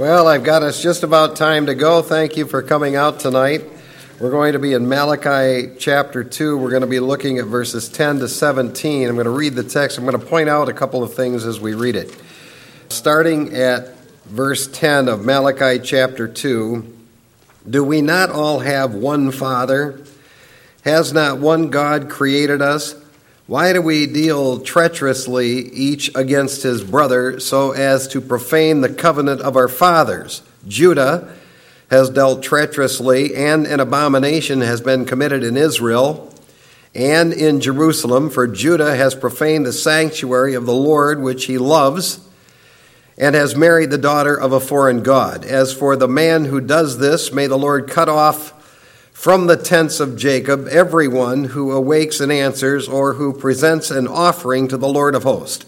Well, 0.00 0.28
I've 0.28 0.44
got 0.44 0.62
us 0.62 0.82
just 0.82 1.02
about 1.02 1.36
time 1.36 1.66
to 1.66 1.74
go. 1.74 2.00
Thank 2.00 2.38
you 2.38 2.46
for 2.46 2.62
coming 2.62 2.96
out 2.96 3.20
tonight. 3.20 3.66
We're 4.18 4.30
going 4.30 4.54
to 4.54 4.58
be 4.58 4.72
in 4.72 4.88
Malachi 4.88 5.74
chapter 5.78 6.24
2. 6.24 6.56
We're 6.56 6.70
going 6.70 6.80
to 6.80 6.86
be 6.86 7.00
looking 7.00 7.36
at 7.36 7.44
verses 7.44 7.86
10 7.90 8.20
to 8.20 8.28
17. 8.28 9.06
I'm 9.06 9.14
going 9.14 9.26
to 9.26 9.30
read 9.30 9.56
the 9.56 9.62
text. 9.62 9.98
I'm 9.98 10.06
going 10.06 10.18
to 10.18 10.26
point 10.26 10.48
out 10.48 10.70
a 10.70 10.72
couple 10.72 11.02
of 11.02 11.12
things 11.12 11.44
as 11.44 11.60
we 11.60 11.74
read 11.74 11.96
it. 11.96 12.18
Starting 12.88 13.52
at 13.54 13.94
verse 14.24 14.68
10 14.68 15.08
of 15.08 15.22
Malachi 15.22 15.78
chapter 15.84 16.26
2 16.26 16.96
Do 17.68 17.84
we 17.84 18.00
not 18.00 18.30
all 18.30 18.60
have 18.60 18.94
one 18.94 19.30
Father? 19.30 20.02
Has 20.82 21.12
not 21.12 21.40
one 21.40 21.68
God 21.68 22.08
created 22.08 22.62
us? 22.62 22.94
Why 23.50 23.72
do 23.72 23.82
we 23.82 24.06
deal 24.06 24.60
treacherously 24.60 25.58
each 25.72 26.08
against 26.14 26.62
his 26.62 26.84
brother 26.84 27.40
so 27.40 27.72
as 27.72 28.06
to 28.06 28.20
profane 28.20 28.80
the 28.80 28.88
covenant 28.88 29.40
of 29.40 29.56
our 29.56 29.66
fathers? 29.66 30.42
Judah 30.68 31.34
has 31.90 32.10
dealt 32.10 32.44
treacherously, 32.44 33.34
and 33.34 33.66
an 33.66 33.80
abomination 33.80 34.60
has 34.60 34.80
been 34.80 35.04
committed 35.04 35.42
in 35.42 35.56
Israel 35.56 36.32
and 36.94 37.32
in 37.32 37.60
Jerusalem, 37.60 38.30
for 38.30 38.46
Judah 38.46 38.94
has 38.94 39.16
profaned 39.16 39.66
the 39.66 39.72
sanctuary 39.72 40.54
of 40.54 40.64
the 40.64 40.72
Lord, 40.72 41.20
which 41.20 41.46
he 41.46 41.58
loves, 41.58 42.20
and 43.18 43.34
has 43.34 43.56
married 43.56 43.90
the 43.90 43.98
daughter 43.98 44.36
of 44.36 44.52
a 44.52 44.60
foreign 44.60 45.02
god. 45.02 45.44
As 45.44 45.72
for 45.72 45.96
the 45.96 46.06
man 46.06 46.44
who 46.44 46.60
does 46.60 46.98
this, 46.98 47.32
may 47.32 47.48
the 47.48 47.58
Lord 47.58 47.90
cut 47.90 48.08
off 48.08 48.59
from 49.20 49.48
the 49.48 49.56
tents 49.56 50.00
of 50.00 50.16
Jacob 50.16 50.66
everyone 50.68 51.44
who 51.44 51.72
awakes 51.72 52.20
and 52.20 52.32
answers 52.32 52.88
or 52.88 53.12
who 53.12 53.34
presents 53.34 53.90
an 53.90 54.08
offering 54.08 54.66
to 54.66 54.78
the 54.78 54.88
Lord 54.88 55.14
of 55.14 55.24
hosts. 55.24 55.66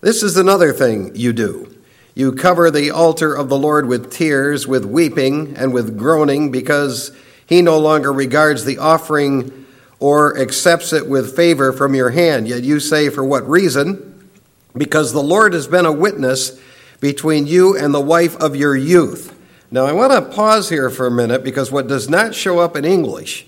This 0.00 0.22
is 0.22 0.38
another 0.38 0.72
thing 0.72 1.14
you 1.14 1.34
do. 1.34 1.76
You 2.14 2.32
cover 2.32 2.70
the 2.70 2.90
altar 2.90 3.34
of 3.34 3.50
the 3.50 3.58
Lord 3.58 3.88
with 3.88 4.10
tears, 4.10 4.66
with 4.66 4.86
weeping, 4.86 5.54
and 5.54 5.74
with 5.74 5.98
groaning, 5.98 6.50
because 6.50 7.14
he 7.46 7.60
no 7.60 7.78
longer 7.78 8.10
regards 8.10 8.64
the 8.64 8.78
offering 8.78 9.66
or 10.00 10.38
accepts 10.38 10.94
it 10.94 11.06
with 11.06 11.36
favor 11.36 11.74
from 11.74 11.94
your 11.94 12.08
hand. 12.08 12.48
Yet 12.48 12.62
you 12.62 12.80
say, 12.80 13.10
For 13.10 13.22
what 13.22 13.46
reason? 13.46 14.30
Because 14.74 15.12
the 15.12 15.22
Lord 15.22 15.52
has 15.52 15.68
been 15.68 15.84
a 15.84 15.92
witness 15.92 16.58
between 17.00 17.46
you 17.46 17.76
and 17.76 17.92
the 17.92 18.00
wife 18.00 18.34
of 18.36 18.56
your 18.56 18.74
youth 18.74 19.33
now, 19.74 19.86
I 19.86 19.92
want 19.92 20.12
to 20.12 20.22
pause 20.22 20.68
here 20.68 20.88
for 20.88 21.04
a 21.04 21.10
minute 21.10 21.42
because 21.42 21.72
what 21.72 21.88
does 21.88 22.08
not 22.08 22.32
show 22.32 22.60
up 22.60 22.76
in 22.76 22.84
English, 22.84 23.44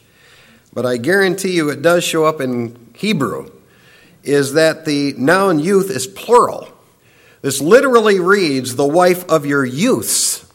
but 0.72 0.84
I 0.84 0.96
guarantee 0.96 1.52
you 1.52 1.70
it 1.70 1.82
does 1.82 2.02
show 2.02 2.24
up 2.24 2.40
in 2.40 2.90
Hebrew, 2.94 3.48
is 4.24 4.54
that 4.54 4.86
the 4.86 5.14
noun 5.16 5.60
youth 5.60 5.88
is 5.88 6.08
plural. 6.08 6.66
This 7.42 7.60
literally 7.60 8.18
reads 8.18 8.74
the 8.74 8.84
wife 8.84 9.24
of 9.28 9.46
your 9.46 9.64
youths. 9.64 10.52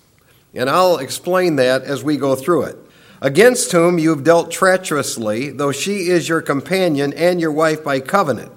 And 0.54 0.70
I'll 0.70 0.98
explain 0.98 1.56
that 1.56 1.84
as 1.84 2.04
we 2.04 2.18
go 2.18 2.36
through 2.36 2.64
it. 2.64 2.78
Against 3.22 3.72
whom 3.72 3.98
you've 3.98 4.26
dealt 4.26 4.52
treacherously, 4.52 5.52
though 5.52 5.72
she 5.72 6.10
is 6.10 6.28
your 6.28 6.42
companion 6.42 7.14
and 7.14 7.40
your 7.40 7.54
wife 7.54 7.82
by 7.82 8.02
covenant. 8.02 8.52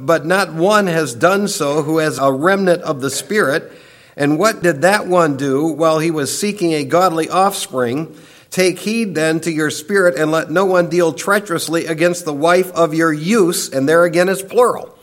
But 0.00 0.26
not 0.26 0.52
one 0.52 0.88
has 0.88 1.14
done 1.14 1.46
so 1.46 1.84
who 1.84 1.98
has 1.98 2.18
a 2.18 2.32
remnant 2.32 2.82
of 2.82 3.02
the 3.02 3.10
Spirit 3.10 3.72
and 4.16 4.38
what 4.38 4.62
did 4.62 4.82
that 4.82 5.06
one 5.06 5.36
do 5.36 5.66
while 5.66 5.98
he 5.98 6.10
was 6.10 6.36
seeking 6.36 6.72
a 6.72 6.84
godly 6.84 7.28
offspring? 7.28 8.16
Take 8.50 8.78
heed 8.78 9.14
then 9.14 9.40
to 9.40 9.52
your 9.52 9.70
spirit, 9.70 10.16
and 10.16 10.30
let 10.30 10.50
no 10.50 10.64
one 10.64 10.88
deal 10.88 11.12
treacherously 11.12 11.86
against 11.86 12.24
the 12.24 12.32
wife 12.32 12.72
of 12.72 12.94
your 12.94 13.12
use. 13.12 13.68
And 13.68 13.86
there 13.86 14.04
again 14.04 14.30
is 14.30 14.42
plural. 14.42 14.96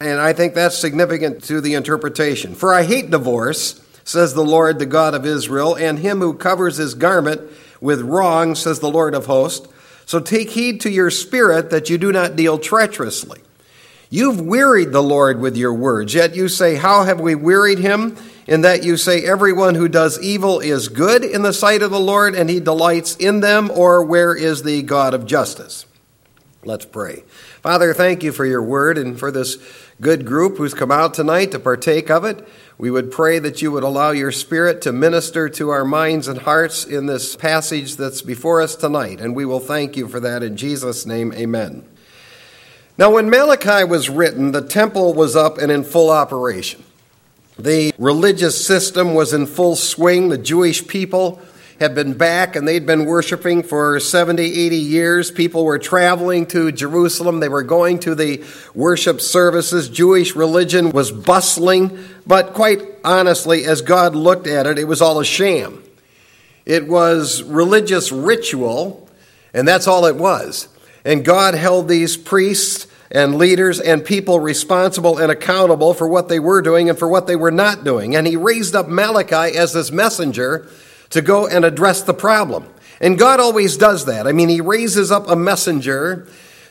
And 0.00 0.20
I 0.20 0.32
think 0.32 0.54
that's 0.54 0.76
significant 0.76 1.44
to 1.44 1.60
the 1.60 1.74
interpretation. 1.74 2.54
For 2.54 2.74
I 2.74 2.82
hate 2.82 3.10
divorce, 3.10 3.80
says 4.04 4.34
the 4.34 4.44
Lord, 4.44 4.78
the 4.78 4.86
God 4.86 5.14
of 5.14 5.24
Israel, 5.24 5.74
and 5.74 5.98
him 5.98 6.20
who 6.20 6.34
covers 6.34 6.76
his 6.76 6.94
garment 6.94 7.40
with 7.80 8.02
wrong, 8.02 8.54
says 8.54 8.80
the 8.80 8.90
Lord 8.90 9.14
of 9.14 9.26
hosts. 9.26 9.66
So 10.04 10.20
take 10.20 10.50
heed 10.50 10.82
to 10.82 10.90
your 10.90 11.10
spirit 11.10 11.70
that 11.70 11.88
you 11.88 11.98
do 11.98 12.12
not 12.12 12.36
deal 12.36 12.58
treacherously. 12.58 13.40
You've 14.10 14.40
wearied 14.40 14.92
the 14.92 15.02
Lord 15.02 15.40
with 15.40 15.56
your 15.56 15.74
words, 15.74 16.14
yet 16.14 16.34
you 16.34 16.48
say, 16.48 16.76
How 16.76 17.04
have 17.04 17.20
we 17.20 17.34
wearied 17.34 17.78
him? 17.78 18.16
In 18.48 18.62
that 18.62 18.82
you 18.82 18.96
say, 18.96 19.24
Everyone 19.24 19.76
who 19.76 19.86
does 19.86 20.20
evil 20.20 20.58
is 20.58 20.88
good 20.88 21.22
in 21.22 21.42
the 21.42 21.52
sight 21.52 21.82
of 21.82 21.92
the 21.92 22.00
Lord, 22.00 22.34
and 22.34 22.48
he 22.48 22.58
delights 22.58 23.14
in 23.16 23.40
them, 23.40 23.70
or 23.70 24.02
where 24.02 24.34
is 24.34 24.62
the 24.62 24.82
God 24.82 25.14
of 25.14 25.26
justice? 25.26 25.84
Let's 26.64 26.86
pray. 26.86 27.22
Father, 27.62 27.92
thank 27.92 28.22
you 28.22 28.32
for 28.32 28.46
your 28.46 28.62
word 28.62 28.98
and 28.98 29.18
for 29.18 29.30
this 29.30 29.58
good 30.00 30.24
group 30.24 30.56
who's 30.56 30.74
come 30.74 30.90
out 30.90 31.12
tonight 31.14 31.52
to 31.52 31.58
partake 31.58 32.10
of 32.10 32.24
it. 32.24 32.46
We 32.78 32.90
would 32.90 33.12
pray 33.12 33.38
that 33.38 33.60
you 33.60 33.70
would 33.72 33.84
allow 33.84 34.12
your 34.12 34.32
spirit 34.32 34.80
to 34.82 34.92
minister 34.92 35.48
to 35.50 35.68
our 35.68 35.84
minds 35.84 36.26
and 36.26 36.40
hearts 36.40 36.84
in 36.84 37.06
this 37.06 37.36
passage 37.36 37.96
that's 37.96 38.22
before 38.22 38.62
us 38.62 38.76
tonight, 38.76 39.20
and 39.20 39.36
we 39.36 39.44
will 39.44 39.60
thank 39.60 39.96
you 39.96 40.08
for 40.08 40.20
that 40.20 40.42
in 40.42 40.56
Jesus' 40.56 41.04
name. 41.04 41.32
Amen. 41.34 41.86
Now, 42.96 43.12
when 43.12 43.28
Malachi 43.28 43.84
was 43.84 44.08
written, 44.08 44.52
the 44.52 44.66
temple 44.66 45.12
was 45.12 45.36
up 45.36 45.58
and 45.58 45.70
in 45.70 45.84
full 45.84 46.10
operation. 46.10 46.82
The 47.58 47.92
religious 47.98 48.64
system 48.64 49.14
was 49.14 49.32
in 49.34 49.46
full 49.46 49.74
swing. 49.74 50.28
The 50.28 50.38
Jewish 50.38 50.86
people 50.86 51.40
had 51.80 51.94
been 51.94 52.14
back 52.14 52.56
and 52.56 52.66
they'd 52.66 52.86
been 52.86 53.04
worshiping 53.04 53.62
for 53.62 54.00
70, 54.00 54.42
80 54.42 54.76
years. 54.76 55.30
People 55.30 55.64
were 55.64 55.78
traveling 55.78 56.46
to 56.46 56.72
Jerusalem. 56.72 57.40
They 57.40 57.48
were 57.48 57.62
going 57.62 58.00
to 58.00 58.14
the 58.14 58.44
worship 58.74 59.20
services. 59.20 59.88
Jewish 59.88 60.34
religion 60.34 60.90
was 60.90 61.10
bustling. 61.10 61.98
But 62.26 62.54
quite 62.54 62.80
honestly, 63.04 63.64
as 63.64 63.82
God 63.82 64.14
looked 64.14 64.46
at 64.46 64.66
it, 64.66 64.78
it 64.78 64.84
was 64.84 65.02
all 65.02 65.18
a 65.20 65.24
sham. 65.24 65.82
It 66.64 66.86
was 66.86 67.42
religious 67.42 68.12
ritual, 68.12 69.08
and 69.54 69.66
that's 69.66 69.86
all 69.86 70.04
it 70.04 70.16
was. 70.16 70.68
And 71.04 71.24
God 71.24 71.54
held 71.54 71.88
these 71.88 72.16
priests 72.16 72.87
and 73.10 73.36
leaders 73.36 73.80
and 73.80 74.04
people 74.04 74.38
responsible 74.40 75.18
and 75.18 75.32
accountable 75.32 75.94
for 75.94 76.06
what 76.06 76.28
they 76.28 76.38
were 76.38 76.60
doing 76.60 76.88
and 76.90 76.98
for 76.98 77.08
what 77.08 77.26
they 77.26 77.36
were 77.36 77.50
not 77.50 77.84
doing. 77.84 78.14
And 78.14 78.26
he 78.26 78.36
raised 78.36 78.74
up 78.74 78.88
Malachi 78.88 79.56
as 79.56 79.72
this 79.72 79.90
messenger 79.90 80.68
to 81.10 81.22
go 81.22 81.46
and 81.46 81.64
address 81.64 82.02
the 82.02 82.14
problem. 82.14 82.68
And 83.00 83.18
God 83.18 83.40
always 83.40 83.76
does 83.76 84.06
that. 84.06 84.26
I 84.26 84.32
mean, 84.32 84.48
he 84.48 84.60
raises 84.60 85.10
up 85.10 85.28
a 85.28 85.36
messenger 85.36 86.26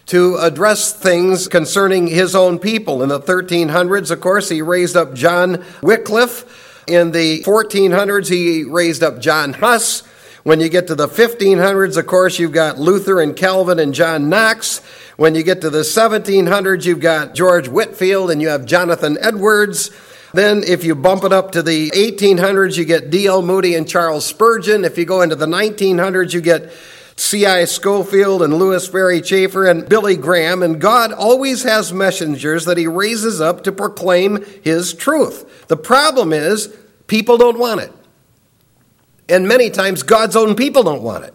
to 0.08 0.38
address 0.38 0.94
things 0.94 1.48
concerning 1.48 2.08
his 2.08 2.36
own 2.36 2.60
people. 2.60 3.04
In 3.04 3.10
the 3.10 3.20
1300s, 3.20 4.12
of 4.12 4.22
course, 4.22 4.50
he 4.50 4.62
raised 4.62 4.96
up 4.96 5.14
John 5.14 5.66
Wycliffe. 5.82 6.86
In 6.88 7.12
the 7.12 7.44
1400s, 7.44 8.30
he 8.30 8.64
raised 8.64 9.04
up 9.04 9.20
John 9.20 9.54
Huss. 9.54 10.04
When 10.48 10.62
you 10.62 10.70
get 10.70 10.88
to 10.88 10.96
the 10.96 11.10
1500s, 11.10 11.98
of 11.98 12.08
course, 12.08 12.40
you've 12.40 12.54
got 12.54 12.80
Luther 12.80 13.20
and 13.20 13.36
Calvin 13.36 13.80
and 13.80 13.94
John 13.94 14.30
Knox. 14.30 14.78
When 15.18 15.36
you 15.36 15.44
get 15.44 15.60
to 15.60 15.70
the 15.70 15.82
1700s, 15.82 16.86
you've 16.86 17.02
got 17.02 17.36
George 17.36 17.68
Whitefield 17.68 18.32
and 18.32 18.42
you 18.42 18.48
have 18.48 18.66
Jonathan 18.66 19.18
Edwards. 19.20 19.92
Then, 20.34 20.64
if 20.64 20.86
you 20.86 20.96
bump 20.96 21.26
it 21.26 21.34
up 21.34 21.52
to 21.52 21.62
the 21.62 21.90
1800s, 21.90 22.78
you 22.78 22.86
get 22.86 23.10
D.L. 23.10 23.42
Moody 23.42 23.76
and 23.76 23.90
Charles 23.90 24.26
Spurgeon. 24.26 24.86
If 24.86 24.98
you 24.98 25.04
go 25.04 25.22
into 25.22 25.36
the 25.36 25.48
1900s, 25.48 26.34
you 26.34 26.40
get 26.40 26.72
C.I. 27.18 27.66
Scofield 27.66 28.42
and 28.42 28.54
Lewis 28.54 28.86
Sperry 28.86 29.20
Chafer 29.20 29.68
and 29.68 29.90
Billy 29.90 30.16
Graham. 30.16 30.64
And 30.64 30.80
God 30.80 31.12
always 31.12 31.64
has 31.64 31.92
messengers 31.92 32.64
that 32.64 32.78
He 32.78 32.88
raises 32.88 33.42
up 33.42 33.66
to 33.66 33.74
proclaim 33.74 34.46
His 34.64 34.94
truth. 34.94 35.68
The 35.68 35.76
problem 35.76 36.32
is, 36.32 36.74
people 37.08 37.38
don't 37.38 37.60
want 37.60 37.82
it. 37.82 37.92
And 39.30 39.48
many 39.48 39.70
times, 39.70 40.04
God's 40.04 40.36
own 40.36 40.56
people 40.56 40.84
don't 40.84 41.02
want 41.02 41.26
it. 41.26 41.34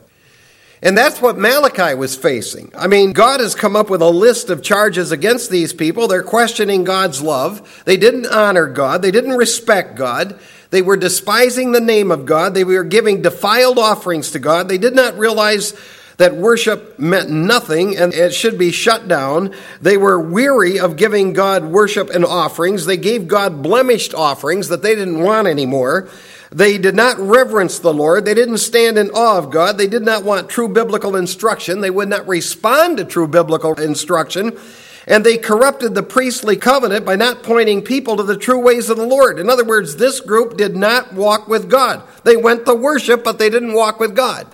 And 0.84 0.98
that's 0.98 1.22
what 1.22 1.38
Malachi 1.38 1.94
was 1.94 2.16
facing. 2.16 2.72
I 2.76 2.88
mean, 2.88 3.12
God 3.12 3.38
has 3.38 3.54
come 3.54 3.76
up 3.76 3.88
with 3.88 4.02
a 4.02 4.10
list 4.10 4.50
of 4.50 4.64
charges 4.64 5.12
against 5.12 5.48
these 5.48 5.72
people. 5.72 6.08
They're 6.08 6.24
questioning 6.24 6.82
God's 6.82 7.22
love. 7.22 7.82
They 7.84 7.96
didn't 7.96 8.26
honor 8.26 8.66
God. 8.66 9.00
They 9.00 9.12
didn't 9.12 9.36
respect 9.36 9.94
God. 9.94 10.40
They 10.70 10.82
were 10.82 10.96
despising 10.96 11.70
the 11.70 11.80
name 11.80 12.10
of 12.10 12.26
God. 12.26 12.54
They 12.54 12.64
were 12.64 12.82
giving 12.82 13.22
defiled 13.22 13.78
offerings 13.78 14.32
to 14.32 14.40
God. 14.40 14.68
They 14.68 14.78
did 14.78 14.96
not 14.96 15.16
realize 15.16 15.72
that 16.16 16.34
worship 16.34 16.98
meant 16.98 17.30
nothing 17.30 17.96
and 17.96 18.12
it 18.12 18.34
should 18.34 18.58
be 18.58 18.72
shut 18.72 19.06
down. 19.06 19.54
They 19.80 19.96
were 19.96 20.18
weary 20.18 20.80
of 20.80 20.96
giving 20.96 21.32
God 21.32 21.64
worship 21.64 22.10
and 22.10 22.24
offerings. 22.24 22.86
They 22.86 22.96
gave 22.96 23.28
God 23.28 23.62
blemished 23.62 24.14
offerings 24.14 24.68
that 24.68 24.82
they 24.82 24.94
didn't 24.94 25.20
want 25.20 25.46
anymore. 25.46 26.08
They 26.52 26.76
did 26.76 26.94
not 26.94 27.18
reverence 27.18 27.78
the 27.78 27.94
Lord. 27.94 28.26
They 28.26 28.34
didn't 28.34 28.58
stand 28.58 28.98
in 28.98 29.10
awe 29.10 29.38
of 29.38 29.50
God. 29.50 29.78
They 29.78 29.86
did 29.86 30.02
not 30.02 30.22
want 30.22 30.50
true 30.50 30.68
biblical 30.68 31.16
instruction. 31.16 31.80
They 31.80 31.88
would 31.88 32.10
not 32.10 32.28
respond 32.28 32.98
to 32.98 33.06
true 33.06 33.26
biblical 33.26 33.72
instruction. 33.80 34.58
And 35.06 35.24
they 35.24 35.38
corrupted 35.38 35.94
the 35.94 36.02
priestly 36.02 36.56
covenant 36.56 37.06
by 37.06 37.16
not 37.16 37.42
pointing 37.42 37.80
people 37.80 38.18
to 38.18 38.22
the 38.22 38.36
true 38.36 38.60
ways 38.60 38.90
of 38.90 38.98
the 38.98 39.06
Lord. 39.06 39.38
In 39.38 39.48
other 39.48 39.64
words, 39.64 39.96
this 39.96 40.20
group 40.20 40.58
did 40.58 40.76
not 40.76 41.14
walk 41.14 41.48
with 41.48 41.70
God. 41.70 42.02
They 42.24 42.36
went 42.36 42.66
to 42.66 42.74
worship, 42.74 43.24
but 43.24 43.38
they 43.38 43.48
didn't 43.48 43.72
walk 43.72 43.98
with 43.98 44.14
God. 44.14 44.46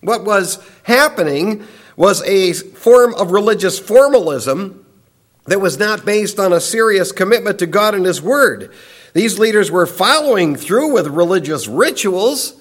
What 0.00 0.24
was 0.24 0.58
happening 0.84 1.66
was 1.96 2.22
a 2.22 2.54
form 2.54 3.14
of 3.14 3.30
religious 3.30 3.78
formalism 3.78 4.86
that 5.44 5.60
was 5.60 5.78
not 5.78 6.06
based 6.06 6.38
on 6.38 6.52
a 6.54 6.60
serious 6.60 7.12
commitment 7.12 7.58
to 7.58 7.66
God 7.66 7.94
and 7.94 8.06
His 8.06 8.22
Word. 8.22 8.72
These 9.14 9.38
leaders 9.38 9.70
were 9.70 9.86
following 9.86 10.56
through 10.56 10.92
with 10.92 11.06
religious 11.06 11.66
rituals. 11.66 12.54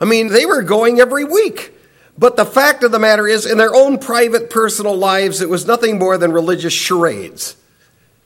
I 0.00 0.04
mean, 0.04 0.28
they 0.28 0.46
were 0.46 0.62
going 0.62 1.00
every 1.00 1.24
week. 1.24 1.72
But 2.16 2.36
the 2.36 2.44
fact 2.44 2.84
of 2.84 2.92
the 2.92 2.98
matter 2.98 3.26
is, 3.26 3.44
in 3.44 3.58
their 3.58 3.74
own 3.74 3.98
private 3.98 4.48
personal 4.50 4.96
lives, 4.96 5.40
it 5.40 5.48
was 5.48 5.66
nothing 5.66 5.98
more 5.98 6.16
than 6.16 6.32
religious 6.32 6.72
charades. 6.72 7.56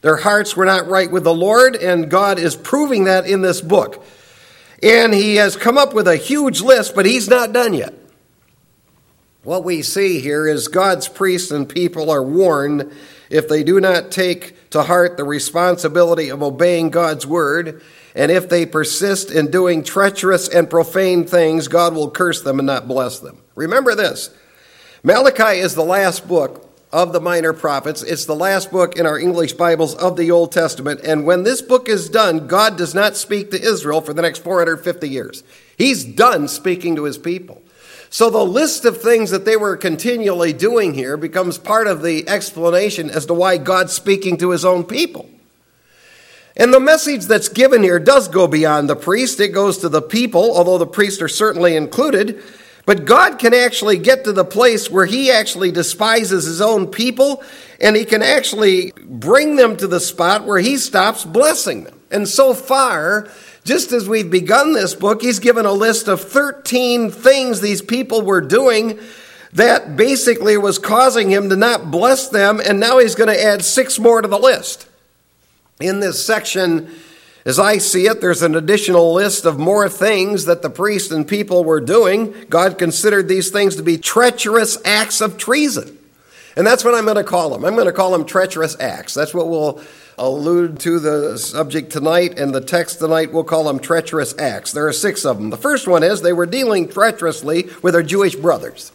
Their 0.02 0.16
hearts 0.16 0.56
were 0.56 0.66
not 0.66 0.88
right 0.88 1.10
with 1.10 1.24
the 1.24 1.34
Lord, 1.34 1.74
and 1.74 2.10
God 2.10 2.38
is 2.38 2.54
proving 2.54 3.04
that 3.04 3.26
in 3.26 3.40
this 3.40 3.60
book. 3.60 4.04
And 4.82 5.12
He 5.12 5.36
has 5.36 5.56
come 5.56 5.78
up 5.78 5.94
with 5.94 6.06
a 6.06 6.16
huge 6.16 6.60
list, 6.60 6.94
but 6.94 7.06
He's 7.06 7.28
not 7.28 7.52
done 7.52 7.74
yet. 7.74 7.94
What 9.42 9.64
we 9.64 9.82
see 9.82 10.20
here 10.20 10.46
is 10.46 10.68
God's 10.68 11.08
priests 11.08 11.50
and 11.50 11.68
people 11.68 12.10
are 12.10 12.22
warned 12.22 12.92
if 13.30 13.48
they 13.48 13.62
do 13.62 13.80
not 13.80 14.10
take 14.10 14.70
to 14.70 14.82
heart 14.82 15.16
the 15.16 15.24
responsibility 15.24 16.28
of 16.28 16.42
obeying 16.42 16.90
God's 16.90 17.26
word, 17.26 17.82
and 18.14 18.32
if 18.32 18.48
they 18.48 18.66
persist 18.66 19.30
in 19.30 19.50
doing 19.50 19.84
treacherous 19.84 20.48
and 20.48 20.68
profane 20.68 21.26
things, 21.26 21.68
God 21.68 21.94
will 21.94 22.10
curse 22.10 22.42
them 22.42 22.58
and 22.58 22.66
not 22.66 22.88
bless 22.88 23.20
them. 23.20 23.38
Remember 23.54 23.94
this 23.94 24.30
Malachi 25.02 25.60
is 25.60 25.74
the 25.74 25.84
last 25.84 26.26
book 26.26 26.64
of 26.92 27.12
the 27.12 27.20
minor 27.20 27.52
prophets. 27.52 28.02
It's 28.02 28.24
the 28.24 28.34
last 28.34 28.70
book 28.70 28.96
in 28.96 29.06
our 29.06 29.18
English 29.18 29.52
Bibles 29.52 29.94
of 29.94 30.16
the 30.16 30.30
Old 30.30 30.52
Testament. 30.52 31.00
And 31.04 31.24
when 31.24 31.42
this 31.42 31.60
book 31.60 31.88
is 31.88 32.08
done, 32.08 32.46
God 32.46 32.78
does 32.78 32.94
not 32.94 33.16
speak 33.16 33.50
to 33.50 33.60
Israel 33.60 34.00
for 34.00 34.14
the 34.14 34.22
next 34.22 34.42
450 34.42 35.08
years. 35.08 35.44
He's 35.76 36.04
done 36.04 36.48
speaking 36.48 36.96
to 36.96 37.04
his 37.04 37.18
people. 37.18 37.62
So 38.10 38.30
the 38.30 38.44
list 38.44 38.84
of 38.84 39.00
things 39.00 39.30
that 39.30 39.44
they 39.44 39.56
were 39.56 39.76
continually 39.76 40.52
doing 40.52 40.94
here 40.94 41.16
becomes 41.16 41.58
part 41.58 41.86
of 41.86 42.02
the 42.02 42.28
explanation 42.28 43.10
as 43.10 43.26
to 43.26 43.34
why 43.34 43.58
God's 43.58 43.92
speaking 43.92 44.38
to 44.38 44.50
his 44.50 44.64
own 44.64 44.84
people. 44.84 45.28
And 46.56 46.74
the 46.74 46.80
message 46.80 47.26
that's 47.26 47.48
given 47.48 47.82
here 47.82 48.00
does 48.00 48.26
go 48.26 48.48
beyond 48.48 48.88
the 48.88 48.96
priest. 48.96 49.38
It 49.38 49.48
goes 49.48 49.78
to 49.78 49.88
the 49.88 50.02
people, 50.02 50.56
although 50.56 50.78
the 50.78 50.86
priests 50.86 51.22
are 51.22 51.28
certainly 51.28 51.76
included. 51.76 52.42
But 52.84 53.04
God 53.04 53.38
can 53.38 53.52
actually 53.52 53.98
get 53.98 54.24
to 54.24 54.32
the 54.32 54.46
place 54.46 54.90
where 54.90 55.04
he 55.04 55.30
actually 55.30 55.70
despises 55.70 56.46
his 56.46 56.62
own 56.62 56.86
people 56.86 57.44
and 57.80 57.94
he 57.94 58.06
can 58.06 58.22
actually 58.22 58.92
bring 59.04 59.56
them 59.56 59.76
to 59.76 59.86
the 59.86 60.00
spot 60.00 60.46
where 60.46 60.58
he 60.58 60.78
stops 60.78 61.22
blessing 61.24 61.84
them. 61.84 62.00
And 62.10 62.26
so 62.26 62.54
far, 62.54 63.28
just 63.68 63.92
as 63.92 64.08
we've 64.08 64.30
begun 64.30 64.72
this 64.72 64.94
book, 64.94 65.20
he's 65.20 65.40
given 65.40 65.66
a 65.66 65.72
list 65.72 66.08
of 66.08 66.22
13 66.22 67.10
things 67.10 67.60
these 67.60 67.82
people 67.82 68.22
were 68.22 68.40
doing 68.40 68.98
that 69.52 69.94
basically 69.94 70.56
was 70.56 70.78
causing 70.78 71.28
him 71.28 71.50
to 71.50 71.56
not 71.56 71.90
bless 71.90 72.30
them, 72.30 72.62
and 72.64 72.80
now 72.80 72.98
he's 72.98 73.14
going 73.14 73.28
to 73.28 73.44
add 73.44 73.62
six 73.62 73.98
more 73.98 74.22
to 74.22 74.28
the 74.28 74.38
list. 74.38 74.88
In 75.80 76.00
this 76.00 76.24
section, 76.24 76.90
as 77.44 77.58
I 77.58 77.76
see 77.76 78.06
it, 78.06 78.22
there's 78.22 78.40
an 78.40 78.54
additional 78.54 79.12
list 79.12 79.44
of 79.44 79.58
more 79.58 79.86
things 79.90 80.46
that 80.46 80.62
the 80.62 80.70
priests 80.70 81.10
and 81.10 81.28
people 81.28 81.62
were 81.62 81.80
doing. 81.80 82.34
God 82.48 82.78
considered 82.78 83.28
these 83.28 83.50
things 83.50 83.76
to 83.76 83.82
be 83.82 83.98
treacherous 83.98 84.78
acts 84.82 85.20
of 85.20 85.36
treason. 85.36 85.97
And 86.58 86.66
that's 86.66 86.84
what 86.84 86.92
I'm 86.92 87.04
going 87.04 87.16
to 87.16 87.22
call 87.22 87.50
them. 87.50 87.64
I'm 87.64 87.76
going 87.76 87.86
to 87.86 87.92
call 87.92 88.10
them 88.10 88.24
treacherous 88.24 88.76
acts. 88.80 89.14
That's 89.14 89.32
what 89.32 89.48
we'll 89.48 89.80
allude 90.18 90.80
to 90.80 90.98
the 90.98 91.38
subject 91.38 91.92
tonight 91.92 92.36
and 92.36 92.52
the 92.52 92.60
text 92.60 92.98
tonight. 92.98 93.32
We'll 93.32 93.44
call 93.44 93.62
them 93.62 93.78
treacherous 93.78 94.36
acts. 94.40 94.72
There 94.72 94.88
are 94.88 94.92
six 94.92 95.24
of 95.24 95.38
them. 95.38 95.50
The 95.50 95.56
first 95.56 95.86
one 95.86 96.02
is 96.02 96.20
they 96.20 96.32
were 96.32 96.46
dealing 96.46 96.88
treacherously 96.88 97.68
with 97.80 97.94
their 97.94 98.02
Jewish 98.02 98.34
brothers. 98.34 98.90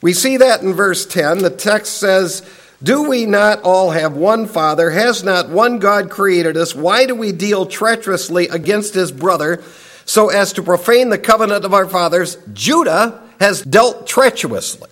We 0.00 0.14
see 0.14 0.38
that 0.38 0.62
in 0.62 0.72
verse 0.72 1.04
10. 1.04 1.40
The 1.40 1.50
text 1.50 1.98
says, 1.98 2.42
Do 2.82 3.06
we 3.06 3.26
not 3.26 3.60
all 3.64 3.90
have 3.90 4.16
one 4.16 4.46
Father? 4.46 4.92
Has 4.92 5.22
not 5.22 5.50
one 5.50 5.78
God 5.78 6.08
created 6.08 6.56
us? 6.56 6.74
Why 6.74 7.04
do 7.04 7.14
we 7.14 7.32
deal 7.32 7.66
treacherously 7.66 8.48
against 8.48 8.94
his 8.94 9.12
brother 9.12 9.62
so 10.06 10.30
as 10.30 10.54
to 10.54 10.62
profane 10.62 11.10
the 11.10 11.18
covenant 11.18 11.66
of 11.66 11.74
our 11.74 11.86
fathers? 11.86 12.38
Judah 12.54 13.22
has 13.38 13.60
dealt 13.60 14.06
treacherously. 14.06 14.88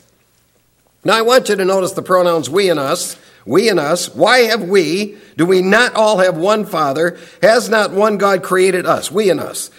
Now 1.04 1.16
I 1.16 1.22
want 1.22 1.48
you 1.48 1.56
to 1.56 1.64
notice 1.64 1.92
the 1.92 2.02
pronouns 2.02 2.50
we 2.50 2.68
and 2.68 2.78
us. 2.78 3.16
We 3.46 3.68
and 3.70 3.80
us. 3.80 4.14
Why 4.14 4.40
have 4.40 4.62
we? 4.64 5.16
Do 5.36 5.46
we 5.46 5.62
not 5.62 5.94
all 5.94 6.18
have 6.18 6.36
one 6.36 6.66
Father? 6.66 7.18
Has 7.42 7.70
not 7.70 7.92
one 7.92 8.18
God 8.18 8.42
created 8.42 8.84
us? 8.84 9.10
We 9.10 9.30
and 9.30 9.40
us. 9.40 9.70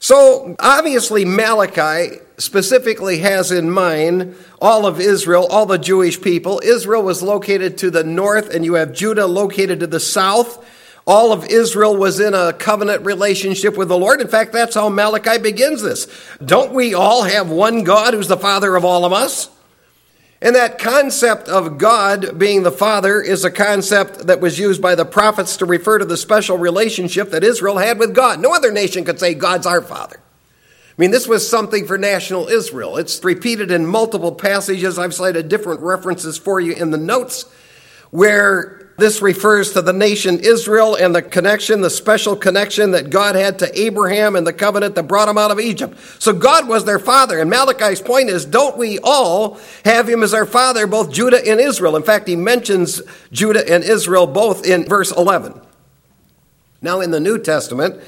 So 0.00 0.56
obviously, 0.58 1.24
Malachi 1.24 2.18
specifically 2.36 3.18
has 3.18 3.52
in 3.52 3.70
mind 3.70 4.34
all 4.60 4.84
of 4.84 5.00
Israel, 5.00 5.46
all 5.46 5.64
the 5.64 5.78
Jewish 5.78 6.20
people. 6.20 6.60
Israel 6.64 7.02
was 7.02 7.22
located 7.22 7.78
to 7.78 7.90
the 7.90 8.04
north, 8.04 8.52
and 8.52 8.64
you 8.64 8.74
have 8.74 8.92
Judah 8.92 9.26
located 9.26 9.80
to 9.80 9.86
the 9.86 10.00
south. 10.00 10.68
All 11.06 11.32
of 11.32 11.46
Israel 11.46 11.96
was 11.96 12.18
in 12.18 12.34
a 12.34 12.52
covenant 12.52 13.04
relationship 13.04 13.76
with 13.76 13.88
the 13.88 13.96
Lord. 13.96 14.20
In 14.20 14.28
fact, 14.28 14.52
that's 14.52 14.74
how 14.74 14.88
Malachi 14.88 15.38
begins 15.38 15.82
this. 15.82 16.08
Don't 16.44 16.72
we 16.72 16.94
all 16.94 17.22
have 17.22 17.48
one 17.50 17.84
God 17.84 18.14
who's 18.14 18.28
the 18.28 18.36
Father 18.36 18.74
of 18.74 18.84
all 18.84 19.04
of 19.04 19.12
us? 19.12 19.48
And 20.44 20.54
that 20.56 20.78
concept 20.78 21.48
of 21.48 21.78
God 21.78 22.38
being 22.38 22.64
the 22.64 22.70
Father 22.70 23.22
is 23.22 23.46
a 23.46 23.50
concept 23.50 24.26
that 24.26 24.42
was 24.42 24.58
used 24.58 24.82
by 24.82 24.94
the 24.94 25.06
prophets 25.06 25.56
to 25.56 25.64
refer 25.64 25.98
to 25.98 26.04
the 26.04 26.18
special 26.18 26.58
relationship 26.58 27.30
that 27.30 27.42
Israel 27.42 27.78
had 27.78 27.98
with 27.98 28.14
God. 28.14 28.40
No 28.40 28.52
other 28.52 28.70
nation 28.70 29.06
could 29.06 29.18
say, 29.18 29.32
God's 29.32 29.66
our 29.66 29.80
Father. 29.80 30.20
I 30.20 30.94
mean, 30.98 31.12
this 31.12 31.26
was 31.26 31.48
something 31.48 31.86
for 31.86 31.96
national 31.96 32.48
Israel. 32.48 32.98
It's 32.98 33.24
repeated 33.24 33.70
in 33.70 33.86
multiple 33.86 34.32
passages. 34.32 34.98
I've 34.98 35.14
cited 35.14 35.48
different 35.48 35.80
references 35.80 36.36
for 36.36 36.60
you 36.60 36.74
in 36.74 36.90
the 36.90 36.98
notes 36.98 37.46
where 38.10 38.83
this 38.96 39.20
refers 39.20 39.72
to 39.72 39.82
the 39.82 39.92
nation 39.92 40.38
Israel 40.38 40.94
and 40.94 41.14
the 41.14 41.22
connection, 41.22 41.80
the 41.80 41.90
special 41.90 42.36
connection 42.36 42.92
that 42.92 43.10
God 43.10 43.34
had 43.34 43.58
to 43.58 43.80
Abraham 43.80 44.36
and 44.36 44.46
the 44.46 44.52
covenant 44.52 44.94
that 44.94 45.04
brought 45.04 45.28
him 45.28 45.36
out 45.36 45.50
of 45.50 45.58
Egypt. 45.58 45.98
So 46.20 46.32
God 46.32 46.68
was 46.68 46.84
their 46.84 47.00
father. 47.00 47.40
And 47.40 47.50
Malachi's 47.50 48.00
point 48.00 48.28
is 48.28 48.44
don't 48.44 48.76
we 48.76 49.00
all 49.02 49.58
have 49.84 50.08
him 50.08 50.22
as 50.22 50.32
our 50.32 50.46
father, 50.46 50.86
both 50.86 51.12
Judah 51.12 51.44
and 51.44 51.60
Israel? 51.60 51.96
In 51.96 52.04
fact, 52.04 52.28
he 52.28 52.36
mentions 52.36 53.02
Judah 53.32 53.68
and 53.68 53.82
Israel 53.82 54.26
both 54.28 54.64
in 54.64 54.84
verse 54.84 55.10
11. 55.10 55.60
Now, 56.80 57.00
in 57.00 57.10
the 57.10 57.20
New 57.20 57.38
Testament, 57.38 58.00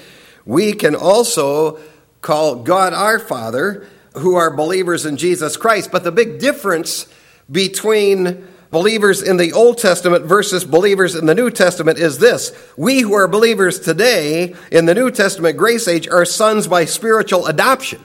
we 0.45 0.73
can 0.73 0.95
also 0.95 1.81
call 2.21 2.57
God 2.57 2.93
our 2.93 3.19
Father 3.19 3.87
who 4.15 4.37
are 4.37 4.55
believers 4.55 5.05
in 5.05 5.17
Jesus 5.17 5.57
Christ. 5.57 5.91
But 5.91 6.05
the 6.05 6.13
big 6.13 6.39
difference 6.39 7.07
between 7.51 8.47
believers 8.77 9.23
in 9.23 9.39
the 9.39 9.55
Old 9.55 9.79
Testament 9.79 10.27
versus 10.27 10.63
believers 10.63 11.15
in 11.15 11.25
the 11.25 11.35
New 11.35 11.51
Testament 11.51 11.99
is 11.99 12.19
this. 12.19 12.53
We 12.77 13.01
who 13.01 13.15
are 13.15 13.27
believers 13.27 13.81
today 13.81 14.55
in 14.71 14.85
the 14.85 14.95
New 14.95 15.11
Testament 15.11 15.57
grace 15.57 15.89
age 15.89 16.07
are 16.09 16.27
sons 16.27 16.67
by 16.67 16.85
spiritual 16.85 17.47
adoption. 17.47 18.05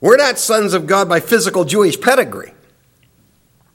We're 0.00 0.16
not 0.16 0.40
sons 0.40 0.74
of 0.74 0.88
God 0.88 1.08
by 1.08 1.20
physical 1.20 1.64
Jewish 1.64 2.00
pedigree. 2.00 2.52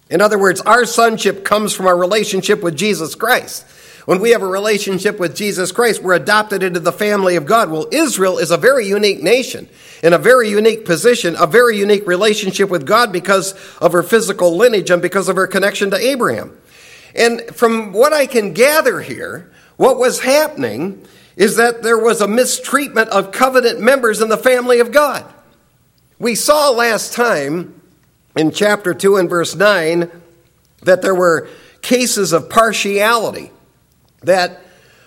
In 0.09 0.19
other 0.19 0.37
words, 0.37 0.59
our 0.59 0.83
sonship 0.83 1.45
comes 1.45 1.71
from 1.71 1.87
our 1.87 1.97
relationship 1.97 2.61
with 2.61 2.75
Jesus 2.75 3.15
Christ. 3.15 3.65
When 4.05 4.21
we 4.21 4.31
have 4.31 4.43
a 4.43 4.47
relationship 4.47 5.19
with 5.19 5.35
Jesus 5.35 5.71
Christ, 5.71 6.03
we're 6.03 6.13
adopted 6.13 6.61
into 6.61 6.79
the 6.79 6.91
family 6.91 7.35
of 7.37 7.47
God. 7.47 7.71
Well, 7.71 7.87
Israel 7.91 8.37
is 8.37 8.51
a 8.51 8.57
very 8.57 8.87
unique 8.87 9.23
nation 9.23 9.67
in 10.03 10.13
a 10.13 10.19
very 10.19 10.47
unique 10.47 10.85
position, 10.85 11.35
a 11.39 11.47
very 11.47 11.77
unique 11.77 12.05
relationship 12.05 12.69
with 12.69 12.85
God 12.85 13.11
because 13.11 13.53
of 13.79 13.93
her 13.93 14.03
physical 14.03 14.55
lineage 14.55 14.91
and 14.91 15.01
because 15.01 15.27
of 15.27 15.35
her 15.35 15.47
connection 15.47 15.89
to 15.89 15.97
Abraham. 15.97 16.55
And 17.15 17.41
from 17.55 17.93
what 17.93 18.13
I 18.13 18.27
can 18.27 18.53
gather 18.53 19.01
here, 19.01 19.51
what 19.77 19.97
was 19.97 20.19
happening 20.19 21.03
is 21.35 21.55
that 21.55 21.81
there 21.81 21.97
was 21.97 22.21
a 22.21 22.27
mistreatment 22.27 23.09
of 23.09 23.31
covenant 23.31 23.79
members 23.79 24.21
in 24.21 24.29
the 24.29 24.37
family 24.37 24.79
of 24.79 24.91
God. 24.91 25.25
We 26.19 26.35
saw 26.35 26.69
last 26.69 27.13
time 27.13 27.81
in 28.35 28.51
chapter 28.51 28.93
2 28.93 29.17
and 29.17 29.29
verse 29.29 29.55
9 29.55 30.11
that 30.83 31.01
there 31.01 31.15
were 31.15 31.49
cases 31.81 32.33
of 32.33 32.49
partiality 32.51 33.51
that 34.25 34.61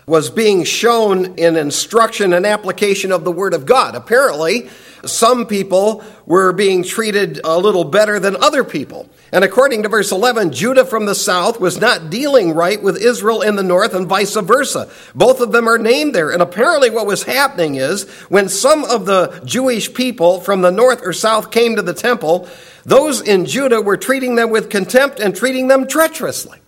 was 0.08 0.30
being 0.30 0.64
shown 0.64 1.34
in 1.36 1.56
instruction 1.56 2.32
and 2.32 2.46
application 2.46 3.12
of 3.12 3.24
the 3.24 3.32
Word 3.32 3.52
of 3.52 3.66
God. 3.66 3.94
Apparently, 3.94 4.68
some 5.04 5.46
people 5.46 6.02
were 6.26 6.52
being 6.52 6.82
treated 6.82 7.40
a 7.44 7.58
little 7.58 7.84
better 7.84 8.18
than 8.18 8.36
other 8.36 8.64
people. 8.64 9.08
And 9.30 9.44
according 9.44 9.82
to 9.82 9.88
verse 9.90 10.10
11, 10.10 10.52
Judah 10.52 10.86
from 10.86 11.04
the 11.04 11.14
south 11.14 11.60
was 11.60 11.78
not 11.78 12.08
dealing 12.08 12.54
right 12.54 12.82
with 12.82 12.96
Israel 12.96 13.42
in 13.42 13.56
the 13.56 13.62
north 13.62 13.94
and 13.94 14.06
vice 14.06 14.34
versa. 14.34 14.90
Both 15.14 15.40
of 15.40 15.52
them 15.52 15.68
are 15.68 15.78
named 15.78 16.14
there. 16.14 16.30
And 16.30 16.40
apparently, 16.40 16.88
what 16.88 17.06
was 17.06 17.24
happening 17.24 17.74
is 17.74 18.08
when 18.30 18.48
some 18.48 18.84
of 18.84 19.04
the 19.04 19.42
Jewish 19.44 19.92
people 19.92 20.40
from 20.40 20.62
the 20.62 20.72
north 20.72 21.02
or 21.04 21.12
south 21.12 21.50
came 21.50 21.76
to 21.76 21.82
the 21.82 21.92
temple, 21.92 22.48
those 22.84 23.20
in 23.20 23.44
Judah 23.44 23.82
were 23.82 23.98
treating 23.98 24.36
them 24.36 24.48
with 24.48 24.70
contempt 24.70 25.20
and 25.20 25.36
treating 25.36 25.68
them 25.68 25.86
treacherously. 25.86 26.58